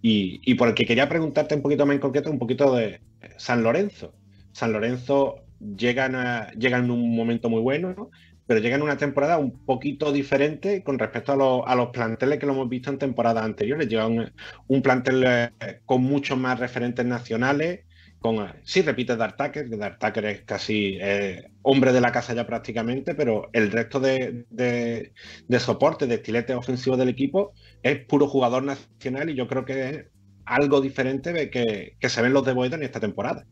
[0.02, 3.02] Y, y por el que quería preguntarte un poquito más en concreto, un poquito de
[3.38, 4.18] San Lorenzo.
[4.52, 8.10] San Lorenzo llega, a- llega en un momento muy bueno, ¿no?
[8.46, 12.40] Pero llega en una temporada un poquito diferente con respecto a, los- a los planteles
[12.40, 13.88] que lo hemos visto en temporadas anteriores.
[13.88, 15.52] Llega un, plantel eh,
[15.86, 17.86] con muchos más referentes nacionales.
[18.20, 22.46] Con, eh, sí, repite Dartaker, que Dartaker es casi eh, hombre de la casa ya
[22.48, 25.14] prácticamente, pero el resto de, de,
[25.48, 29.90] de soporte, de estiletes ofensivos del equipo es puro jugador nacional y yo creo que
[29.90, 30.06] es
[30.46, 33.46] algo diferente de que, se ven los de Boedo en esta temporada.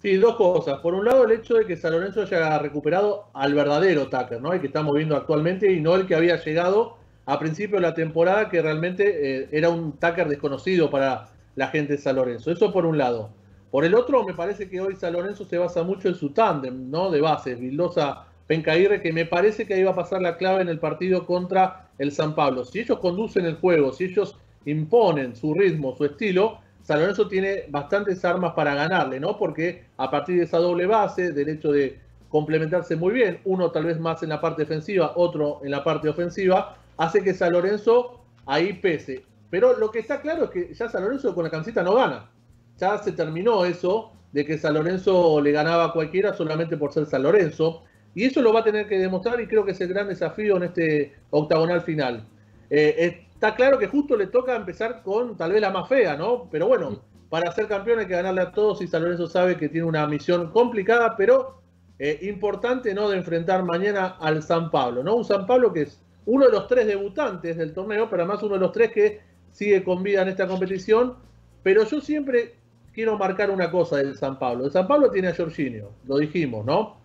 [0.00, 0.80] Sí, dos cosas.
[0.80, 4.54] Por un lado, el hecho de que San Lorenzo haya recuperado al verdadero Tucker, ¿no?
[4.54, 6.96] El que estamos viendo actualmente y no el que había llegado
[7.26, 11.92] a principio de la temporada, que realmente eh, era un Tucker desconocido para la gente
[11.92, 12.50] de San Lorenzo.
[12.50, 13.28] Eso por un lado.
[13.70, 16.90] Por el otro, me parece que hoy San Lorenzo se basa mucho en su tándem,
[16.90, 17.10] ¿no?
[17.10, 20.70] De bases, Vildosa, Pencairre, que me parece que ahí va a pasar la clave en
[20.70, 22.64] el partido contra el San Pablo.
[22.64, 24.34] Si ellos conducen el juego, si ellos
[24.64, 26.58] imponen su ritmo, su estilo,
[26.90, 29.38] San Lorenzo tiene bastantes armas para ganarle, ¿no?
[29.38, 33.84] Porque a partir de esa doble base, del hecho de complementarse muy bien, uno tal
[33.84, 38.24] vez más en la parte defensiva, otro en la parte ofensiva, hace que San Lorenzo
[38.44, 39.22] ahí pese.
[39.50, 42.28] Pero lo que está claro es que ya San Lorenzo con la camiseta no gana.
[42.76, 47.06] Ya se terminó eso de que San Lorenzo le ganaba a cualquiera solamente por ser
[47.06, 47.84] San Lorenzo.
[48.16, 50.56] Y eso lo va a tener que demostrar y creo que es el gran desafío
[50.56, 52.26] en este octagonal final.
[52.68, 56.46] Eh, está claro que justo le toca empezar con tal vez la más fea, ¿no?
[56.50, 59.70] Pero bueno, para ser campeón hay que ganarle a todos y San Lorenzo sabe que
[59.70, 61.62] tiene una misión complicada, pero
[61.98, 63.08] eh, importante, ¿no?
[63.08, 65.14] De enfrentar mañana al San Pablo, ¿no?
[65.16, 68.56] Un San Pablo que es uno de los tres debutantes del torneo, pero además uno
[68.56, 69.20] de los tres que
[69.52, 71.14] sigue con vida en esta competición.
[71.62, 72.56] Pero yo siempre
[72.92, 74.66] quiero marcar una cosa del San Pablo.
[74.66, 76.98] El San Pablo tiene a Jorginho, lo dijimos, ¿no?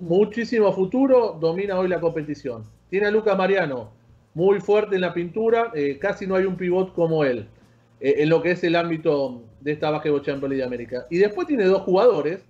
[0.00, 2.64] Muchísimo futuro, domina hoy la competición.
[2.88, 3.99] Tiene a Lucas Mariano,
[4.34, 7.48] muy fuerte en la pintura, eh, casi no hay un pivot como él,
[8.00, 11.06] eh, en lo que es el ámbito de esta Basketball Champions League de América.
[11.10, 12.44] Y después tiene dos jugadores,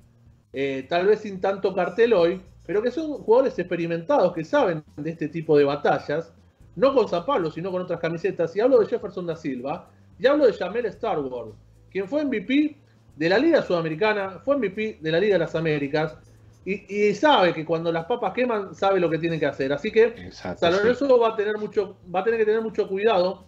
[0.52, 5.10] eh, tal vez sin tanto cartel hoy, pero que son jugadores experimentados que saben de
[5.10, 6.32] este tipo de batallas,
[6.76, 8.54] no con San Pablo, sino con otras camisetas.
[8.54, 11.54] Y hablo de Jefferson da Silva, y hablo de Jamel Starward,
[11.90, 12.76] quien fue MVP
[13.16, 16.16] de la Liga Sudamericana, fue MVP de la Liga de las Américas,
[16.64, 19.72] y, y sabe que cuando las papas queman, sabe lo que tiene que hacer.
[19.72, 20.78] Así que Exacto, San sí.
[20.78, 23.44] Lorenzo va a tener mucho, va a tener que tener mucho cuidado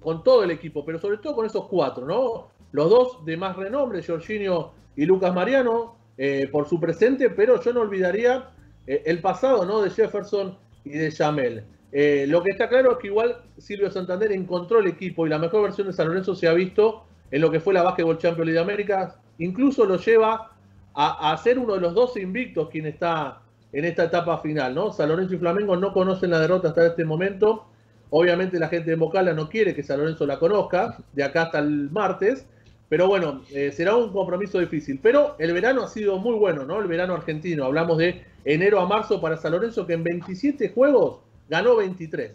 [0.00, 2.48] con todo el equipo, pero sobre todo con esos cuatro, ¿no?
[2.72, 7.72] Los dos de más renombre, Jorginho y Lucas Mariano, eh, por su presente, pero yo
[7.72, 8.50] no olvidaría
[8.86, 9.82] eh, el pasado, ¿no?
[9.82, 11.64] De Jefferson y de Jamel.
[11.92, 15.38] Eh, lo que está claro es que igual Silvio Santander encontró el equipo y la
[15.38, 18.46] mejor versión de San Lorenzo se ha visto en lo que fue la Basketball Champions
[18.46, 19.20] League de América.
[19.38, 20.55] Incluso lo lleva
[20.96, 23.40] a, a ser uno de los dos invictos quien está
[23.72, 24.92] en esta etapa final, ¿no?
[24.92, 27.66] San Lorenzo y Flamengo no conocen la derrota hasta este momento.
[28.10, 31.58] Obviamente la gente de Mocala no quiere que San Lorenzo la conozca de acá hasta
[31.58, 32.46] el martes.
[32.88, 35.00] Pero bueno, eh, será un compromiso difícil.
[35.02, 36.80] Pero el verano ha sido muy bueno, ¿no?
[36.80, 37.64] El verano argentino.
[37.64, 41.18] Hablamos de enero a marzo para San Lorenzo, que en 27 juegos
[41.48, 42.32] ganó 23.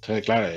[0.00, 0.48] Entonces, claro,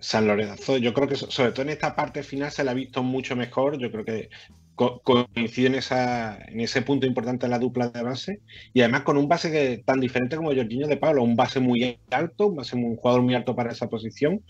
[0.00, 2.74] San Lorenzo, yo creo que so- sobre todo en esta parte final se la ha
[2.74, 3.78] visto mucho mejor.
[3.78, 4.30] Yo creo que
[4.76, 8.40] co- coincide en, esa, en ese punto importante de la dupla de base
[8.72, 11.98] y además con un base que, tan diferente como Jorginho de Pablo, un base muy
[12.10, 14.42] alto, un, base, un jugador muy alto para esa posición,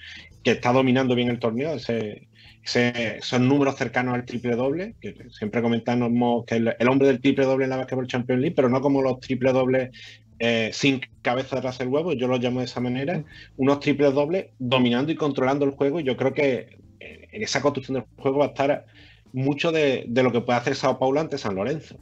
[0.44, 6.44] que está dominando bien el torneo, esos números cercanos al triple doble, que siempre comentamos
[6.44, 9.20] que el, hombre del triple doble en la Basketball Champions League, pero no como los
[9.20, 9.90] triple dobles
[10.38, 13.24] eh, sin cabeza tras el huevo, yo lo llamo de esa manera,
[13.56, 16.00] unos triples dobles dominando y controlando el juego.
[16.00, 18.84] Yo creo que eh, en esa construcción del juego va a estar
[19.32, 21.96] mucho de, de lo que puede hacer Sao Paulo ante San Lorenzo.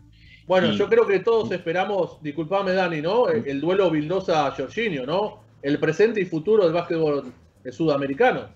[0.46, 3.28] Bueno, Y- yo creo que todos esperamos, disculpame Dani, ¿no?
[3.28, 5.40] El, el duelo Vildosa-Jorginho, ¿no?
[5.62, 7.32] El presente y futuro del básquetbol
[7.70, 8.54] sudamericano.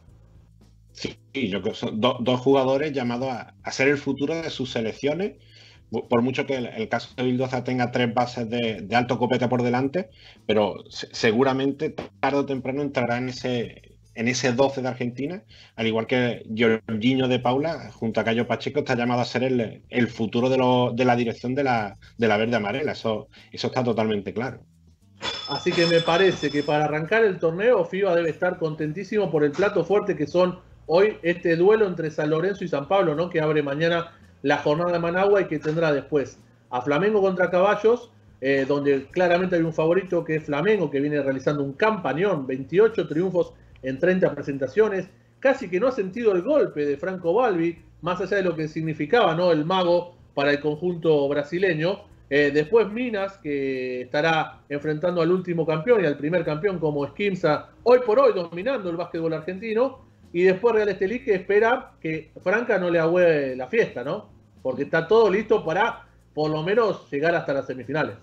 [0.93, 4.51] Sí, yo creo que son do- dos jugadores llamados a, a ser el futuro de
[4.51, 5.37] sus selecciones.
[5.91, 9.49] Por mucho que el, el caso de Bildoza tenga tres bases de, de alto copete
[9.49, 10.11] por delante,
[10.47, 11.91] pero se- seguramente
[12.21, 13.88] tarde o temprano entrará en ese,
[14.19, 15.43] en ese 12 de Argentina,
[15.77, 19.85] al igual que Jorginho de Paula, junto a Cayo Pacheco, está llamado a ser el,
[19.89, 22.93] el futuro de, lo- de la dirección de la, de la verde amarela.
[22.93, 24.61] Eso, eso está totalmente claro.
[25.51, 29.53] Así que me parece que para arrancar el torneo, FIBA debe estar contentísimo por el
[29.53, 33.29] plato fuerte que son hoy este duelo entre San Lorenzo y San Pablo, ¿no?
[33.31, 34.13] Que abre mañana
[34.43, 36.39] la jornada de Managua y que tendrá después
[36.71, 38.11] a Flamengo contra Caballos,
[38.41, 43.09] eh, donde claramente hay un favorito que es Flamengo, que viene realizando un campañón, 28
[43.09, 43.53] triunfos
[43.83, 45.09] en 30 presentaciones,
[45.41, 48.69] casi que no ha sentido el golpe de Franco Balbi, más allá de lo que
[48.69, 49.53] significaba, ¿no?
[49.53, 52.01] El mago para el conjunto brasileño.
[52.31, 57.71] Eh, después Minas, que estará enfrentando al último campeón y al primer campeón como Esquimsa,
[57.83, 60.07] hoy por hoy dominando el básquetbol argentino.
[60.33, 64.29] Y después Real Estelí, que espera que Franca no le agüe la fiesta, ¿no?
[64.63, 68.17] Porque está todo listo para por lo menos llegar hasta las semifinales.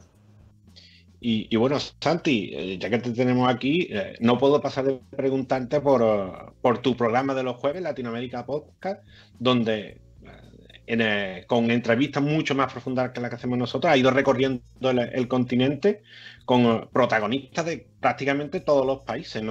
[1.19, 5.81] Y, bueno, Santi, eh, ya que te tenemos aquí, eh, no puedo pasar de preguntarte
[5.81, 9.03] por, tu programa de los jueves, Latinoamérica Podcast,
[9.39, 10.01] donde
[10.87, 14.61] eh, con entrevistas mucho más profundas que las que hacemos nosotros, ha ido recorriendo
[14.91, 16.03] el, continente
[16.45, 19.41] con protagonistas de prácticamente todos los países.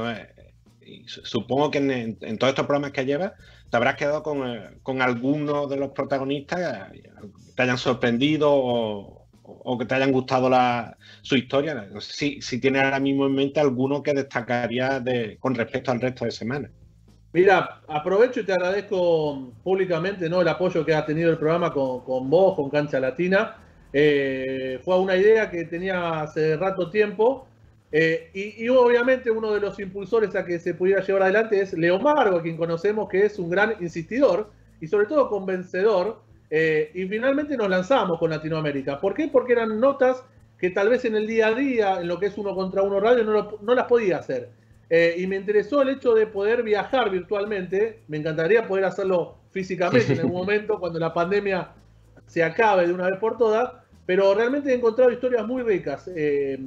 [0.86, 3.32] y su- supongo que en, todos estos programas que llevas
[3.70, 7.02] te habrás quedado con, eh, algunos de los protagonistas que
[7.56, 11.88] te hayan sorprendido o, o que te hayan gustado la, su historia.
[12.00, 16.24] Si, si tienes ahora mismo en mente alguno que destacaría de, con respecto al resto
[16.24, 16.70] de semanas.
[17.32, 20.40] Mira, aprovecho y te agradezco públicamente ¿no?
[20.40, 23.56] el apoyo que ha tenido el programa con, vos, con Cancha Latina.
[23.92, 27.46] Eh, fue una idea que tenía hace rato tiempo.
[27.92, 31.72] eh, y, y obviamente uno de los impulsores a que se pudiera llevar adelante es
[31.74, 36.22] Leo Margo, a quien conocemos que es un gran insistidor y sobre todo convencedor.
[36.56, 39.00] Eh, y finalmente nos lanzamos con Latinoamérica.
[39.00, 39.28] ¿Por qué?
[39.28, 40.22] Porque eran notas
[40.58, 43.00] que tal vez en el día a día, en lo que es uno contra uno
[43.00, 44.50] radio, no, lo- no las podía hacer.
[44.88, 48.02] Eh, y me interesó el hecho de poder viajar virtualmente.
[48.08, 51.70] Me encantaría poder hacerlo físicamente en algún momento cuando la pandemia
[52.26, 53.72] se acabe de una vez por todas.
[54.06, 56.08] Pero realmente he encontrado historias muy ricas.
[56.14, 56.58] eh,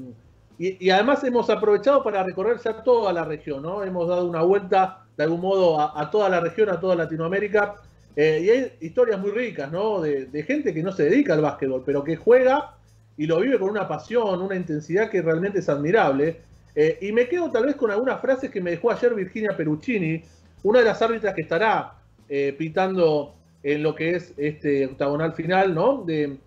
[0.59, 3.61] y, y además hemos aprovechado para recorrer ya toda la región.
[3.61, 3.83] ¿no?
[3.83, 7.75] Hemos dado una vuelta de algún modo a, a toda la región, a toda Latinoamérica.
[8.17, 10.01] Eh, y hay historias muy ricas ¿no?
[10.01, 12.73] de, gente que no se dedica al básquetbol, pero que juega
[13.15, 16.37] y lo vive con una pasión, una intensidad que realmente es admirable.
[16.75, 20.21] Eh, y me quedo tal vez con algunas frases que me dejó ayer Virginia Peruccini,
[20.63, 21.93] una de las árbitras que estará
[22.27, 26.03] eh, pitando en lo que es este octagonal final, ¿no?
[26.03, 26.37] De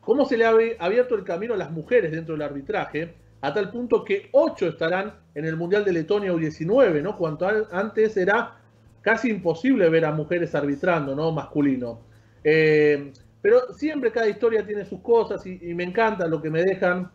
[0.00, 3.52] cómo se le ha abi- abierto el camino a las mujeres dentro del arbitraje, a
[3.54, 7.16] tal punto que ocho estarán en el Mundial de Letonia U19, ¿no?
[7.16, 8.56] Cuanto an- antes era
[9.02, 11.32] casi imposible ver a mujeres arbitrando, ¿no?
[11.32, 12.00] Masculino.
[12.44, 17.10] Eh, pero siempre cada historia tiene sus cosas y, me encanta lo que me dejan.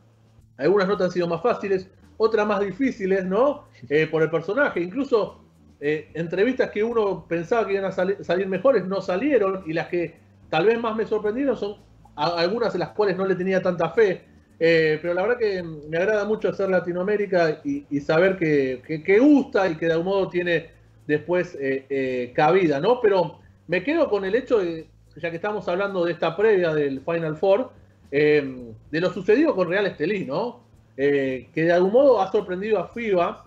[0.58, 3.66] Algunas notas han sido más fáciles, otras más difíciles, ¿no?
[3.90, 4.80] Eh, por el personaje.
[4.82, 5.42] Incluso
[5.80, 9.88] eh, entrevistas que uno pensaba que iban a sali- salir mejores no salieron y las
[9.88, 10.16] que
[10.50, 11.76] tal vez más me sorprendieron son
[12.16, 14.24] algunas de las cuales no le tenía tanta fe.
[14.58, 19.20] Pero la verdad que me agrada mucho hacer Latinoamérica y, y saber que, que- que
[19.20, 20.70] gusta y que de algún modo tiene
[21.08, 23.00] después eh, eh, cabida, ¿no?
[23.02, 27.02] Pero me quedo con el hecho de, ya que estamos hablando de esta previa del
[27.02, 27.72] Final Four,
[28.12, 30.62] eh, de lo sucedido con Real Estelí, ¿no?
[30.98, 33.46] Eh, que de algún modo ha sorprendido a FIBA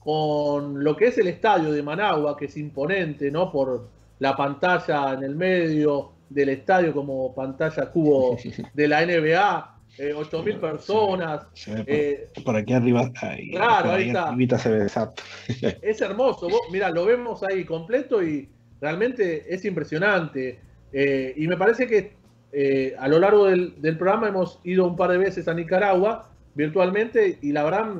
[0.00, 3.52] con lo que es el estadio de Managua, que es imponente, ¿no?
[3.52, 3.88] Por
[4.18, 8.36] la pantalla en el medio del estadio como pantalla cubo
[8.74, 11.46] de la NBA, eh, 8.000 personas.
[11.54, 13.10] Se ve por, eh, por aquí arriba.
[13.20, 14.28] ahí, Claro, ahí está.
[14.28, 15.22] arribita se ve exacto.
[15.82, 16.48] es hermoso.
[16.48, 18.48] Vos, mira, lo vemos ahí completo y
[18.80, 20.60] realmente es impresionante.
[20.92, 22.12] Eh, y me parece que
[22.52, 26.30] eh, a lo largo del, del programa hemos ido un par de veces a Nicaragua
[26.54, 27.94] virtualmente y la verdad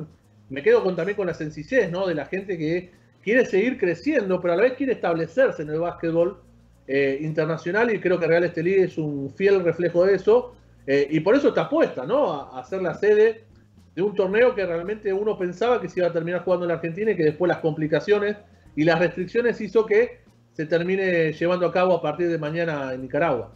[0.49, 2.07] me quedo con, también con la sencillez ¿no?
[2.07, 2.89] de la gente que
[3.21, 6.41] quiere seguir creciendo, pero a la vez quiere establecerse en el básquetbol
[7.19, 10.55] internacional y creo que Real Estelí es un fiel reflejo de eso.
[10.89, 12.33] Eh, y por eso está apuesta, ¿no?
[12.33, 13.45] A, a ser la sede
[13.95, 16.75] de un torneo que realmente uno pensaba que se iba a terminar jugando en la
[16.75, 18.37] Argentina y que después las complicaciones
[18.75, 20.21] y las restricciones hizo que
[20.53, 23.55] se termine llevando a cabo a partir de mañana en Nicaragua.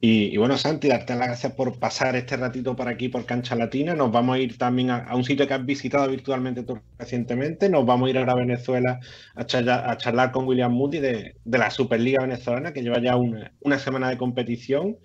[0.00, 3.56] Y, y bueno, Santi, darte las gracias por pasar este ratito por aquí, por Cancha
[3.56, 3.94] Latina.
[3.94, 7.68] Nos vamos a ir también a, a un sitio que has visitado virtualmente tú recientemente.
[7.68, 9.00] Nos vamos a ir ahora a Venezuela
[9.34, 13.16] a charlar, a charlar con William Moody de, de la Superliga Venezolana, que lleva ya
[13.16, 14.96] una, una semana de competición.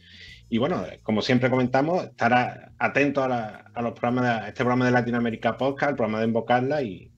[0.49, 5.57] Y bueno, como siempre comentamos, estar atento a, los programas de, este programa de Latinoamérica
[5.57, 7.09] Podcast, el programa de Invocarla y,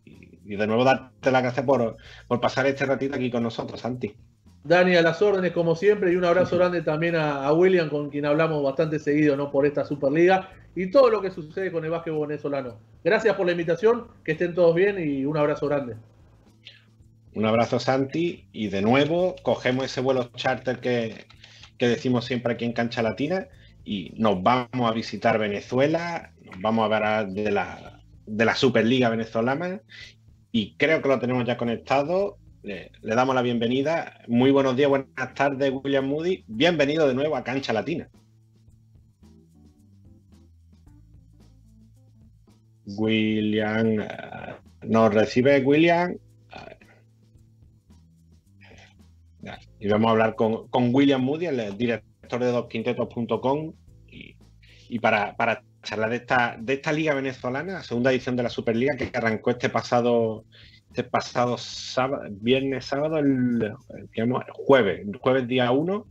[0.45, 1.97] de nuevo darte las gracias por,
[2.39, 4.15] pasar este ratito aquí con nosotros, Santi.
[4.63, 8.25] Dani, a las órdenes como siempre y un abrazo grande también a, William, con quien
[8.25, 9.51] hablamos bastante seguido ¿no?
[9.51, 12.77] por esta Superliga y todo lo que sucede con el básquetbol venezolano.
[13.03, 15.95] Gracias por la invitación, que estén todos bien y un abrazo grande.
[17.35, 21.25] Un abrazo Santi y de nuevo cogemos ese vuelo charter que,
[21.77, 23.47] que decimos siempre aquí en Cancha Latina
[23.83, 29.09] y nos vamos a visitar Venezuela, nos vamos a ver de la, de la Superliga
[29.09, 29.81] venezolana
[30.51, 32.37] y creo que lo tenemos ya conectado.
[32.63, 34.21] Le, damos la bienvenida.
[34.27, 36.45] Muy buenos días, buenas tardes, William Moody.
[36.47, 38.09] Bienvenido de nuevo a Cancha Latina.
[42.85, 46.15] William, eh, nos recibe William.
[49.85, 53.73] Y vamos a hablar con, William Moody, el director de dosquintetos.com,
[54.89, 58.97] y, para, para, charlar de esta, de esta liga venezolana, segunda edición de la Superliga
[58.97, 60.43] que arrancó este pasado,
[60.87, 63.75] este pasado sábado, viernes, sábado, el,
[64.53, 66.07] jueves, jueves día 1,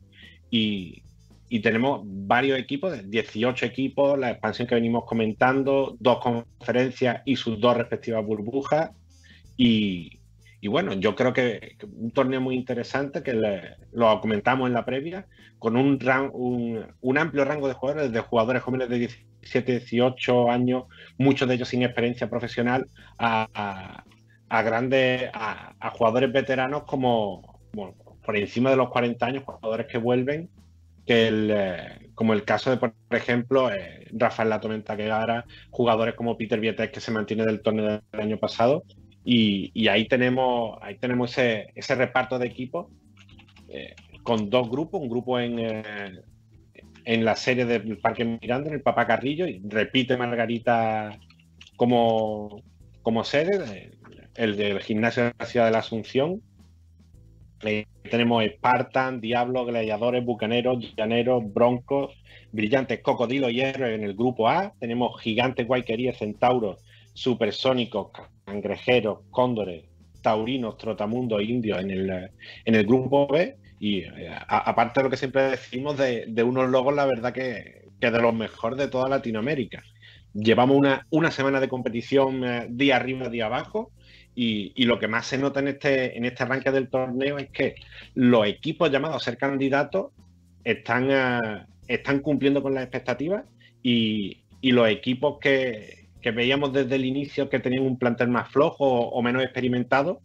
[0.52, 1.02] y,
[1.48, 7.60] y tenemos varios equipos, 18 equipos, la expansión que venimos comentando, dos conferencias y sus
[7.60, 8.92] dos respectivas burbujas.
[9.56, 10.20] Y,
[10.64, 13.34] y bueno, yo creo que, un torneo muy interesante que
[13.92, 15.26] lo comentamos en la previa,
[15.58, 15.98] con un,
[17.02, 20.84] un, amplio rango de jugadores, de jugadores jóvenes de 17, 18 años,
[21.18, 22.86] muchos de ellos sin experiencia profesional,
[23.18, 24.04] a,
[24.48, 27.60] grandes, a, jugadores veteranos como
[28.24, 30.48] por encima de los 40 años, jugadores que vuelven,
[31.04, 36.14] que el, eh, como el caso de, por ejemplo, eh, Rafael La Tormenta Guevara, jugadores
[36.14, 38.82] como Peter Vietes que se mantiene del torneo del año pasado,
[39.24, 42.88] y, ahí tenemos, ahí tenemos ese, ese reparto de equipos
[43.68, 46.22] eh, con dos grupos, un grupo en, eh,
[47.04, 51.18] en la serie del Parque Miranda, en el Papá Carrillo, y repite Margarita
[51.76, 52.62] como,
[53.02, 53.92] como sede,
[54.34, 56.42] el del gimnasio de la ciudad de la Asunción.
[58.10, 62.14] tenemos Spartan, Diablo, Gladiadores, Bucaneros, Llaneros, Broncos,
[62.52, 64.74] Brillantes, Cocodilo y Hierro en el grupo A.
[64.78, 68.10] Tenemos Gigantes, Guayquería, Centauros, Supersónicos,
[68.44, 69.84] cangrejeros, cóndores,
[70.22, 72.10] taurinos, trotamundos indios en el,
[72.64, 73.56] en el grupo B.
[73.78, 78.10] Y eh, aparte de lo que siempre decimos de, unos logos, la verdad que, que,
[78.10, 79.82] de los mejores de toda Latinoamérica.
[80.32, 83.92] Llevamos una, una semana de competición eh, día arriba, día abajo.
[84.36, 87.50] Y, y, lo que más se nota en este, en este arranque del torneo es
[87.50, 87.76] que
[88.14, 90.10] los equipos llamados a ser candidatos
[90.64, 93.44] están, eh, están cumpliendo con las expectativas
[93.80, 98.48] y, y los equipos que, que veíamos desde el inicio que tenían un plantel más
[98.48, 100.22] flojo o, menos experimentado,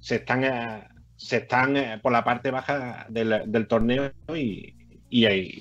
[0.00, 4.72] se están, eh, se están eh, por la parte baja del, torneo y,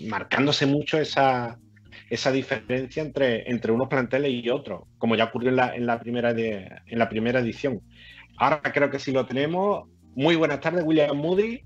[0.08, 1.60] marcándose mucho esa,
[2.10, 6.00] esa diferencia entre, entre unos planteles y otros, como ya ocurrió en la, en la
[6.00, 7.82] primera en la primera edición.
[8.38, 9.90] Ahora creo que sí lo tenemos.
[10.16, 11.66] Muy buenas tardes, William Moody.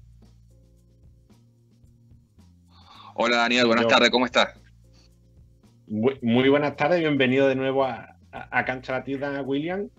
[3.14, 4.60] Hola Daniel, buenas tardes, ¿cómo estás?
[5.90, 9.90] Muy, buenas tardes, bienvenido de nuevo a, a, Cancha Latina, William.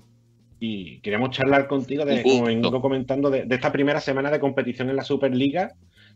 [0.61, 4.95] Y queríamos charlar contigo, de, como vengo comentando, de, esta primera semana de competición en
[4.95, 5.73] la Superliga,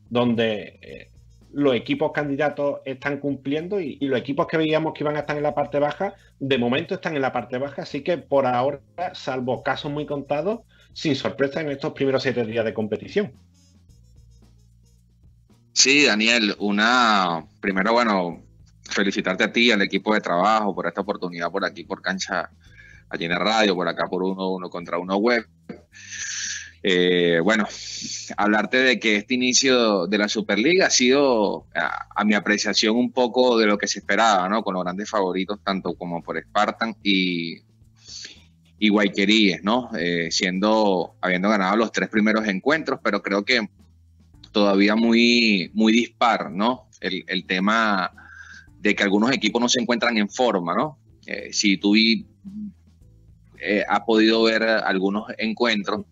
[0.09, 1.11] donde eh,
[1.53, 5.43] los equipos candidatos están cumpliendo y, los equipos que veíamos que iban a estar en
[5.43, 7.83] la parte baja, de momento están en la parte baja.
[7.83, 8.81] Así que por ahora,
[9.14, 10.61] salvo casos muy contados,
[10.93, 13.33] sin sorpresa en estos primeros siete días de competición.
[15.72, 18.44] Sí, Daniel, una primero, bueno,
[18.91, 22.51] felicitarte a ti, al equipo de trabajo, por esta oportunidad por aquí, por cancha,
[23.09, 25.47] allí en la radio, por acá por uno, uno contra uno web.
[26.87, 27.66] Eh, bueno,
[28.37, 33.59] hablarte de que este inicio de la Superliga ha sido, a, mi apreciación, un poco
[33.59, 34.62] de lo que se esperaba, ¿no?
[34.62, 37.62] Con los grandes favoritos, tanto como por Spartan y,
[38.78, 39.91] y Guayqueríes, ¿no?
[39.99, 43.66] Eh, siendo, habiendo ganado los tres primeros encuentros, pero creo que
[44.53, 46.91] todavía muy, muy dispar, ¿no?
[47.01, 48.24] El, el tema
[48.85, 50.99] de que algunos equipos no se encuentran en forma, ¿no?
[51.26, 56.05] Eh, si tú eh, has podido ver algunos encuentros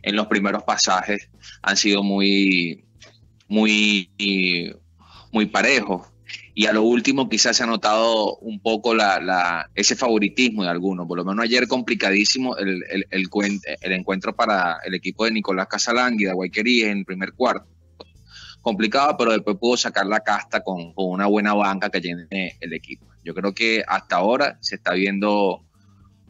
[0.00, 1.28] en los primeros pasajes,
[1.60, 2.84] han sido muy,
[3.48, 4.08] muy,
[5.32, 6.06] muy parejos.
[6.54, 8.94] Y a lo último quizás se ha notado un poco
[9.74, 11.08] ese favoritismo de algunos.
[11.08, 16.92] Por lo menos ayer complicadísimo el, encuentro para el equipo de Nicolás Casalangui de Guayquería
[16.92, 17.79] en el primer cuarto
[18.60, 23.06] complicado, pero después pudo sacar la casta con, una buena banca que tiene el equipo.
[23.24, 25.64] Yo creo que hasta ahora se está viendo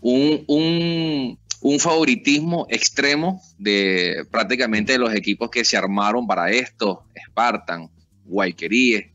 [0.00, 1.38] un,
[1.78, 7.90] favoritismo extremo de prácticamente los equipos que se armaron para esto, Spartan,
[8.24, 9.12] Guayqueríe,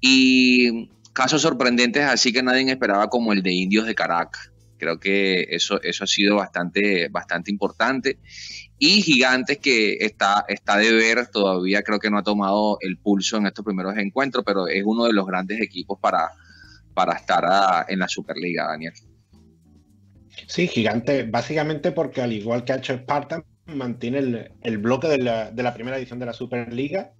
[0.00, 4.50] Y casos sorprendentes así que nadie esperaba como el de Indios de Caracas.
[4.78, 8.18] Creo que eso, eso ha sido bastante, bastante importante.
[8.82, 13.36] Y Gigantes que está, está de ver, todavía creo que no ha tomado el pulso
[13.36, 16.30] en estos primeros encuentros, pero es uno de los grandes equipos para,
[16.94, 17.44] para estar
[17.88, 18.94] en la Superliga, Daniel.
[20.46, 25.50] Sí, Gigante, básicamente porque al igual que ha hecho Spartan, mantiene el, bloque de la,
[25.50, 27.12] de la, primera edición de la Superliga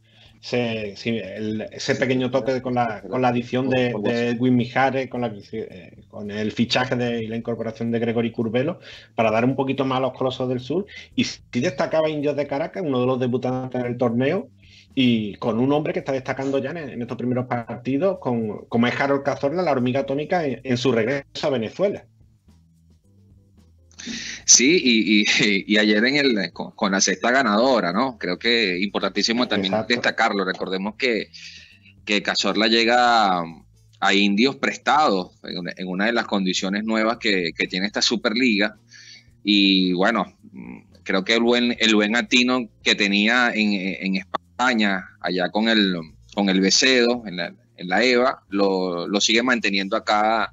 [0.43, 6.31] ese pequeño toque con la, con la adición de, Edwin Mijares, con, la, eh, con
[6.31, 8.81] el fichaje de, y la incorporación de Gregory Curvelo,
[9.15, 10.87] para dar un poquito más a los colosos del sur.
[11.15, 14.49] Y sí destacaba Indios de Caracas, uno de los debutantes del torneo,
[14.95, 18.99] y con un hombre que está destacando ya en, estos primeros partidos, con, como es
[18.99, 22.05] Harold Cazorla, la hormiga atómica, en su regreso a Venezuela.
[24.45, 25.25] Sí,
[25.67, 28.19] y, ayer en el, con, la sexta ganadora, ¿no?
[28.19, 30.45] Creo que importantísimo también destacarlo.
[30.45, 31.31] Recordemos que,
[32.05, 33.41] que Cazorla llega
[34.01, 38.77] a, indios prestados en, una de las condiciones nuevas que, tiene esta Superliga.
[39.43, 40.37] Y bueno,
[41.05, 45.97] creo que el buen, el buen atino que tenía en, España, allá con el,
[46.35, 50.53] con el Becedo, en la, en la EVA, lo, lo sigue manteniendo acá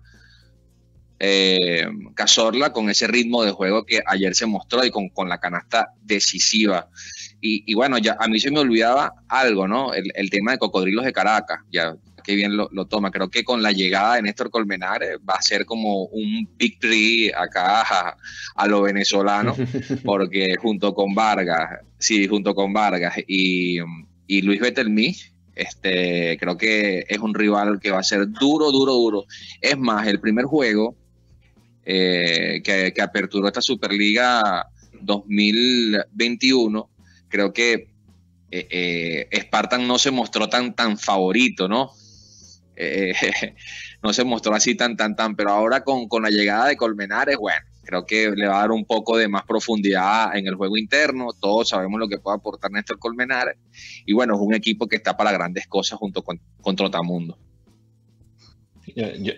[1.20, 5.94] eh, Cazorla con ese ritmo de juego que ayer se mostró y con, la canasta
[6.02, 6.90] decisiva.
[7.40, 9.94] Y, bueno, ya a mí se me olvidaba algo, ¿no?
[9.94, 13.10] El, tema de Cocodrilos de Caracas, ya que bien lo, toma.
[13.10, 17.82] Creo que con la llegada de Néstor Colmenares va a ser como un victory acá
[17.82, 18.18] a,
[18.56, 19.56] a lo venezolano,
[20.04, 23.78] porque junto con Vargas, sí, junto con Vargas y,
[24.26, 25.16] y Luis Betelmí,
[25.56, 29.26] este, creo que es un rival que va a ser duro, duro, duro.
[29.62, 30.96] Es más, el primer juego
[31.90, 34.68] eh, que, aperturó esta Superliga
[35.00, 36.90] 2021,
[37.30, 37.88] creo que
[38.52, 38.68] eh,
[39.32, 41.92] eh, Spartan no se mostró tan, tan favorito, ¿no?
[44.04, 47.38] no se mostró así tan, tan, tan, pero ahora con, con la llegada de Colmenares,
[47.38, 50.76] bueno, creo que le va a dar un poco de más profundidad en el juego
[50.76, 51.30] interno.
[51.40, 53.56] Todos sabemos lo que puede aportar Néstor Colmenares.
[54.06, 57.40] Y bueno, es un equipo que está para grandes cosas junto con, con Trotamundo.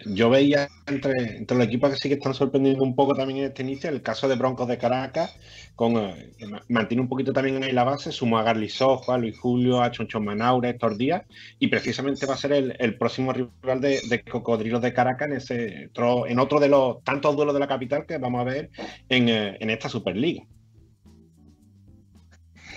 [0.05, 3.45] Yo, veía entre, entre, los equipos que sí que están sorprendiendo un poco también en
[3.47, 5.35] este inicio, el caso de Broncos de Caracas,
[5.75, 6.31] con, eh,
[6.69, 9.91] mantiene un poquito también ahí la base, sumo a Garly Soja, a Luis Julio, a
[9.91, 11.23] Choncho Manaure, Héctor Díaz,
[11.59, 15.89] y precisamente va a ser el, próximo rival de, de, Cocodrilos de Caracas en, ese,
[15.93, 18.69] en otro de los tantos duelos de la capital que vamos a ver
[19.09, 20.45] en, eh, esta Superliga.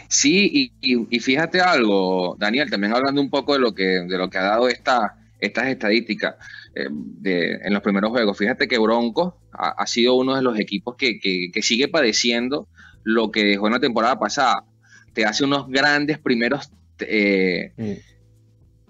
[0.08, 4.38] Sí, y, fíjate algo, Daniel, también hablando un poco de lo que, de lo que
[4.38, 6.36] ha dado esta, estas estadísticas.
[6.74, 8.38] Eh, en los primeros juegos.
[8.38, 12.66] Fíjate que Broncos ha, sido uno de los equipos que, sigue padeciendo
[13.04, 14.64] lo que dejó en la temporada pasada.
[15.12, 16.70] Te hace unos grandes primeros
[17.00, 17.72] eh,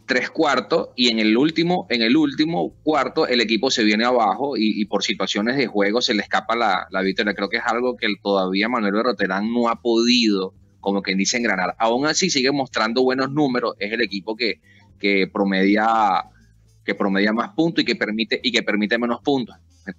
[0.07, 4.57] tres cuartos y en el último, en el último cuarto el equipo se viene abajo
[4.57, 7.35] y, por situaciones de juego se le escapa la, la, victoria.
[7.35, 11.75] Creo que es algo que todavía Manuel Berroterán no ha podido, como quien dice, engranar.
[11.79, 13.75] Aún así sigue mostrando buenos números.
[13.81, 14.61] Es el equipo que,
[15.01, 16.29] que promedia
[16.85, 19.57] que promedia más puntos y que permite, y que permite menos puntos.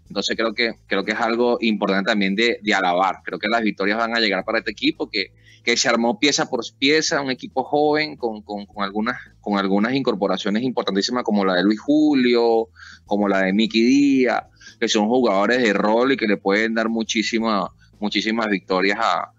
[0.08, 3.18] Entonces creo que, creo que es algo importante también de, alabar.
[3.24, 6.50] Creo que las victorias van a llegar para este equipo que, que se armó pieza
[6.50, 11.64] por pieza, un equipo joven con, con, algunas, con algunas incorporaciones importantísimas como la de
[11.64, 12.70] Luis Julio,
[13.06, 14.44] como la de Miki Díaz,
[14.80, 17.70] que son jugadores de rol y que le pueden dar muchísimas
[18.00, 19.32] muchísimas victorias a,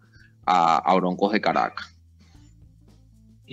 [0.47, 1.94] a Broncos de Caracas.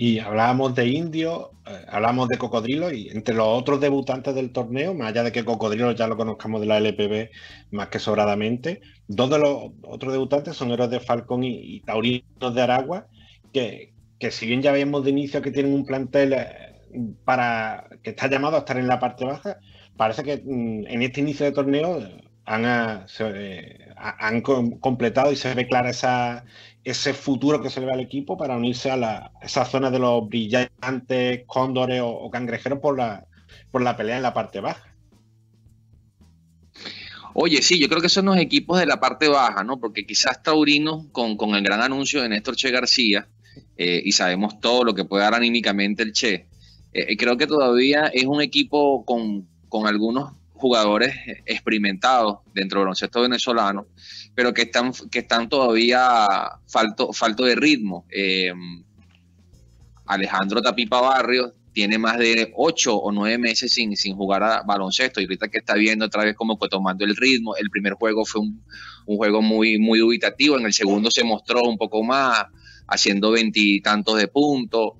[0.04, 4.94] Y hablábamos de Indio, eh, hablamos de Cocodrilo y entre los otros debutantes del torneo,
[4.94, 7.30] más allá de que Cocodrilo ya lo conozcamos de la LPB
[7.70, 12.62] más que sobradamente, dos de los otros debutantes son héroes de Falcón y, Taurinos de
[12.62, 13.06] Aragua,
[13.52, 16.80] que, que, si bien ya vemos de inicio que tienen un plantel eh,
[17.24, 19.58] para que está llamado a estar en la parte baja,
[19.96, 22.00] parece que mm, en este inicio de torneo
[22.44, 22.64] han,
[23.20, 26.44] eh, han completado y se ve clara esa,
[26.84, 29.98] ese futuro que se le ve al equipo para unirse a la, esa zona de
[29.98, 33.26] los brillantes cóndores o, cangrejeros por la,
[33.70, 34.94] por la pelea en la parte baja.
[37.34, 39.78] Oye, sí, yo creo que son los equipos de la parte baja, ¿no?
[39.78, 43.26] Porque quizás Taurino, con, con el gran anuncio de Néstor Che García,
[43.76, 46.46] eh, y sabemos todo lo que puede dar anímicamente el Che,
[46.92, 51.14] eh, creo que todavía es un equipo con, con algunos jugadores
[51.46, 53.86] experimentados dentro del baloncesto venezolano,
[54.34, 56.26] pero que están, que están todavía
[56.66, 58.06] falto, falto de ritmo.
[58.10, 58.52] Eh,
[60.06, 65.20] Alejandro Tapipa Barrios tiene más de ocho o nueve meses sin, sin jugar a baloncesto
[65.20, 68.24] y ahorita que está viendo otra vez como que tomando el ritmo, el primer juego
[68.24, 68.62] fue un,
[69.06, 72.44] juego muy, muy dubitativo, en el segundo se mostró un poco más,
[72.86, 74.92] haciendo veintitantos de puntos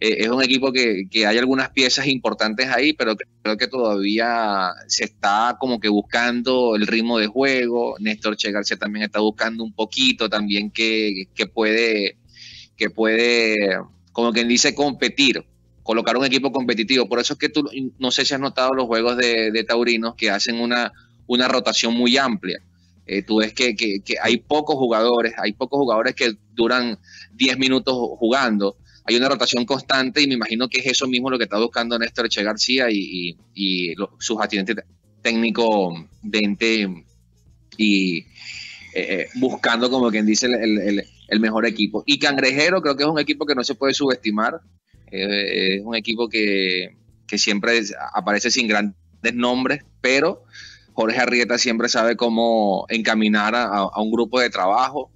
[0.00, 4.70] eh, es un equipo que, que, hay algunas piezas importantes ahí, pero creo que todavía
[4.86, 7.96] se está como que buscando el ritmo de juego.
[7.98, 12.16] Néstor Che García también está buscando un poquito también que, que puede,
[12.76, 13.56] que puede,
[14.12, 15.44] como quien dice, competir,
[15.82, 17.08] colocar un equipo competitivo.
[17.08, 17.68] Por eso es que tú,
[17.98, 20.92] no sé si has notado los juegos de, de Taurinos que hacen una,
[21.26, 22.62] una rotación muy amplia.
[23.04, 26.98] Eh, tú ves que, que, que, hay pocos jugadores, hay pocos jugadores que duran
[27.32, 28.76] 10 minutos jugando
[29.08, 31.98] hay una rotación constante y me imagino que es eso mismo lo que está buscando
[31.98, 33.34] Néstor Eche García y,
[34.18, 34.84] sus asistentes
[35.22, 35.94] técnicos
[37.78, 38.24] y eh,
[38.94, 42.02] eh, buscando, como quien dice, el, mejor equipo.
[42.04, 44.60] Y Cangrejero creo que es un equipo que no se puede subestimar,
[45.10, 46.94] eh, es un equipo que,
[47.34, 47.80] siempre
[48.12, 50.44] aparece sin grandes nombres, pero
[50.92, 55.10] Jorge Arrieta siempre sabe cómo encaminar a un grupo de trabajo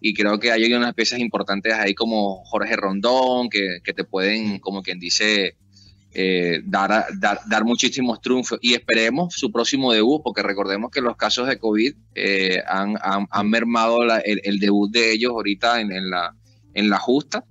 [0.00, 4.82] y creo que hay unas piezas importantes ahí como Jorge Rondón, que, te pueden, como
[4.82, 5.56] quien dice,
[6.12, 11.48] eh, dar, dar, muchísimos triunfos y esperemos su próximo debut, porque recordemos que los casos
[11.48, 16.34] de COVID eh, han, han, mermado el, debut de ellos ahorita en, la,
[16.74, 17.44] en la justa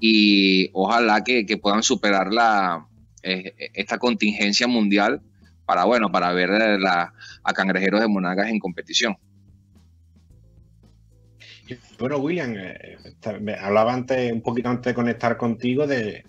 [0.00, 2.86] y ojalá que, puedan superar la,
[3.22, 5.20] eh, esta contingencia mundial
[5.66, 9.16] para, bueno, para ver a Cangrejeros de Monagas en competición.
[11.98, 12.98] Bueno, William, eh,
[13.60, 16.24] hablaba antes, un poquito antes de conectar contigo, de,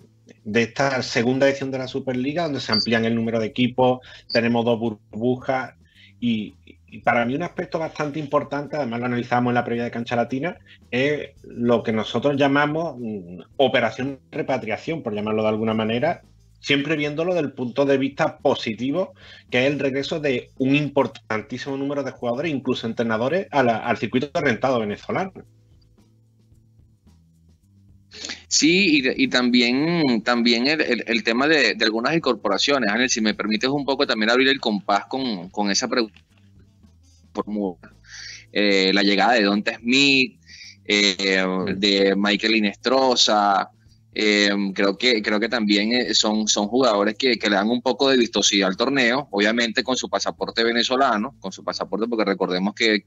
[0.52, 4.00] esta segunda edición de la Superliga, donde se amplían el número de equipos,
[4.32, 5.74] tenemos dos burbujas
[6.20, 6.54] y,
[7.02, 10.58] para mí un aspecto bastante importante, además lo analizamos en la previa de Cancha Latina,
[10.90, 16.22] es lo que nosotros llamamos mm, operación repatriación, por llamarlo de alguna manera,
[16.64, 19.12] siempre viéndolo del punto de vista positivo,
[19.50, 24.80] que es el regreso de un importantísimo número de jugadores, incluso entrenadores, al circuito rentado
[24.80, 25.32] venezolano.
[28.48, 32.88] Sí, y, también, también el, tema de, algunas incorporaciones.
[32.88, 36.18] Ángel, si me permites un poco también abrir el compás con, esa pregunta.
[38.52, 40.40] Eh, la llegada de Donta Smith,
[40.86, 41.44] eh,
[41.76, 43.68] de Michael Inestrosa,
[44.16, 48.08] eh, creo, que, creo que también eh, son, son jugadores que, le dan un poco
[48.08, 53.04] de vistosidad al torneo, obviamente con su pasaporte venezolano, con su pasaporte porque recordemos que,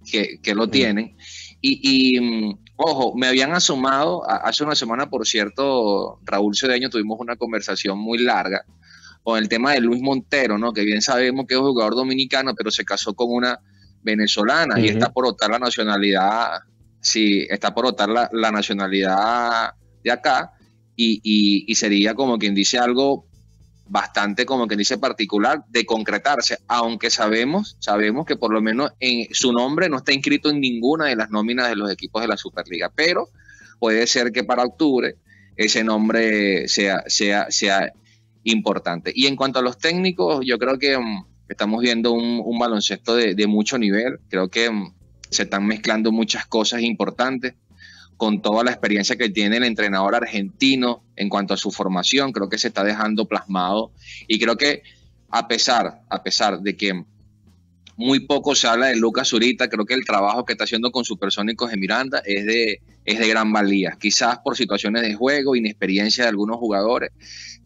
[0.54, 1.16] lo tienen.
[1.62, 7.38] Y, mm, ojo, me habían asomado, hace una semana, por cierto, Raúl Cedeño, tuvimos una
[7.38, 8.66] conversación muy larga
[9.24, 10.74] con el tema de Luis Montero, ¿no?
[10.74, 13.60] que bien sabemos que es un jugador dominicano, pero se casó con una
[14.02, 16.60] venezolana y está por optar la nacionalidad,
[17.00, 19.72] sí, está por optar la, la nacionalidad
[20.04, 20.54] de acá
[20.98, 23.26] y, sería como quien dice algo
[23.90, 29.34] bastante como quien dice particular de concretarse, aunque sabemos, sabemos que por lo menos en
[29.34, 32.36] su nombre no está inscrito en ninguna de las nóminas de los equipos de la
[32.36, 33.30] Superliga, pero
[33.80, 35.16] puede ser que para octubre
[35.56, 37.94] ese nombre sea, sea, sea
[38.44, 39.12] importante.
[39.16, 43.48] Y en cuanto a los técnicos, yo creo que mm, estamos viendo un, baloncesto de,
[43.48, 44.94] mucho nivel, creo que mm,
[45.30, 47.56] se están mezclando muchas cosas importantes
[48.18, 52.50] con toda la experiencia que tiene el entrenador argentino en cuanto a su formación, creo
[52.50, 53.92] que se está dejando plasmado.
[54.28, 54.82] Y creo que
[55.30, 57.04] a pesar, a pesar de que
[57.96, 61.06] muy poco se habla de Lucas Zurita, creo que el trabajo que está haciendo con
[61.06, 66.24] Supersónicos de Miranda es de, es de gran valía, quizás por situaciones de juego, inexperiencia
[66.24, 67.12] de algunos jugadores,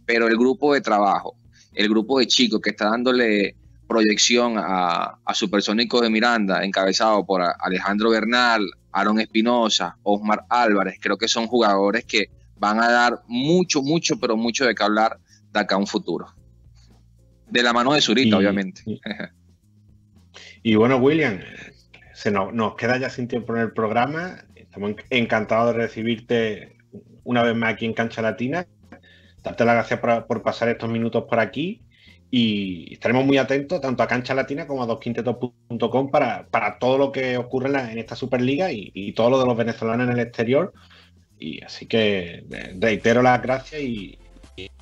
[0.06, 1.36] pero el grupo de trabajo,
[1.74, 3.56] el grupo de chicos que está dándole
[3.88, 11.18] proyección a, a Supersónicos de Miranda, encabezado por Alejandro Bernal, Aaron Espinosa, Osmar Álvarez, creo
[11.18, 15.18] que son jugadores que van a dar mucho, mucho, pero mucho de qué hablar
[15.52, 16.28] de acá a un futuro.
[17.50, 18.84] De la mano de Zurita, obviamente.
[20.64, 21.39] Y, bueno, William,
[22.14, 24.46] se nos, queda ya sin tiempo en el programa.
[24.54, 26.78] Estamos encantados de recibirte
[27.24, 28.68] una vez más aquí en Cancha Latina.
[29.42, 31.82] Darte las gracias por pasar estos minutos por aquí
[32.34, 37.11] y estaremos muy atentos tanto a Cancha Latina como a dosquintetos.com para, para todo lo
[37.11, 40.71] que ocurre en, esta Superliga y, todo lo de los venezolanos en el exterior.
[41.38, 44.17] Y así que eh, reitero las gracias y,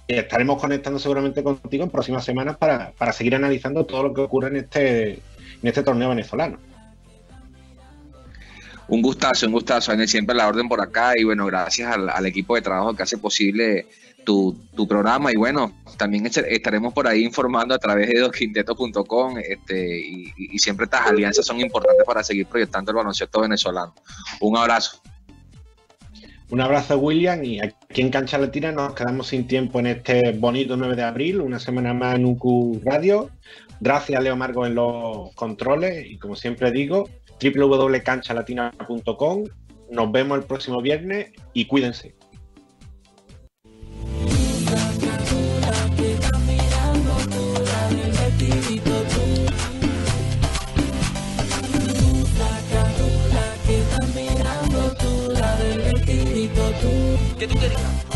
[0.08, 4.56] estaremos conectando seguramente contigo en próximas semanas para, seguir analizando todo lo que ocurre en
[4.58, 5.20] este, en
[5.64, 6.60] este torneo venezolano.
[8.88, 9.96] Un gustazo, un gustazo.
[10.08, 13.88] Siempre la orden por acá y bueno, gracias al equipo de trabajo que hace posible
[14.26, 14.58] tu,
[14.88, 20.86] programa y bueno, también estaremos por ahí informando a través de dosquintetos.com este, y, siempre
[20.86, 23.94] estas alianzas son importantes para seguir proyectando el baloncesto venezolano.
[24.40, 25.02] Un abrazo.
[26.50, 30.78] Un abrazo William y aquí en Cancha Latina nos quedamos sin tiempo en este bonito
[30.78, 33.30] 9 de abril, una semana más en UQ Radio.
[33.80, 37.08] Gracias Leo Margo en los controles y como siempre digo,
[37.42, 39.44] www.canchalatina.com.
[39.92, 42.16] Nos vemos el próximo viernes y cuídense.
[57.40, 58.09] ¿Qué tú querías?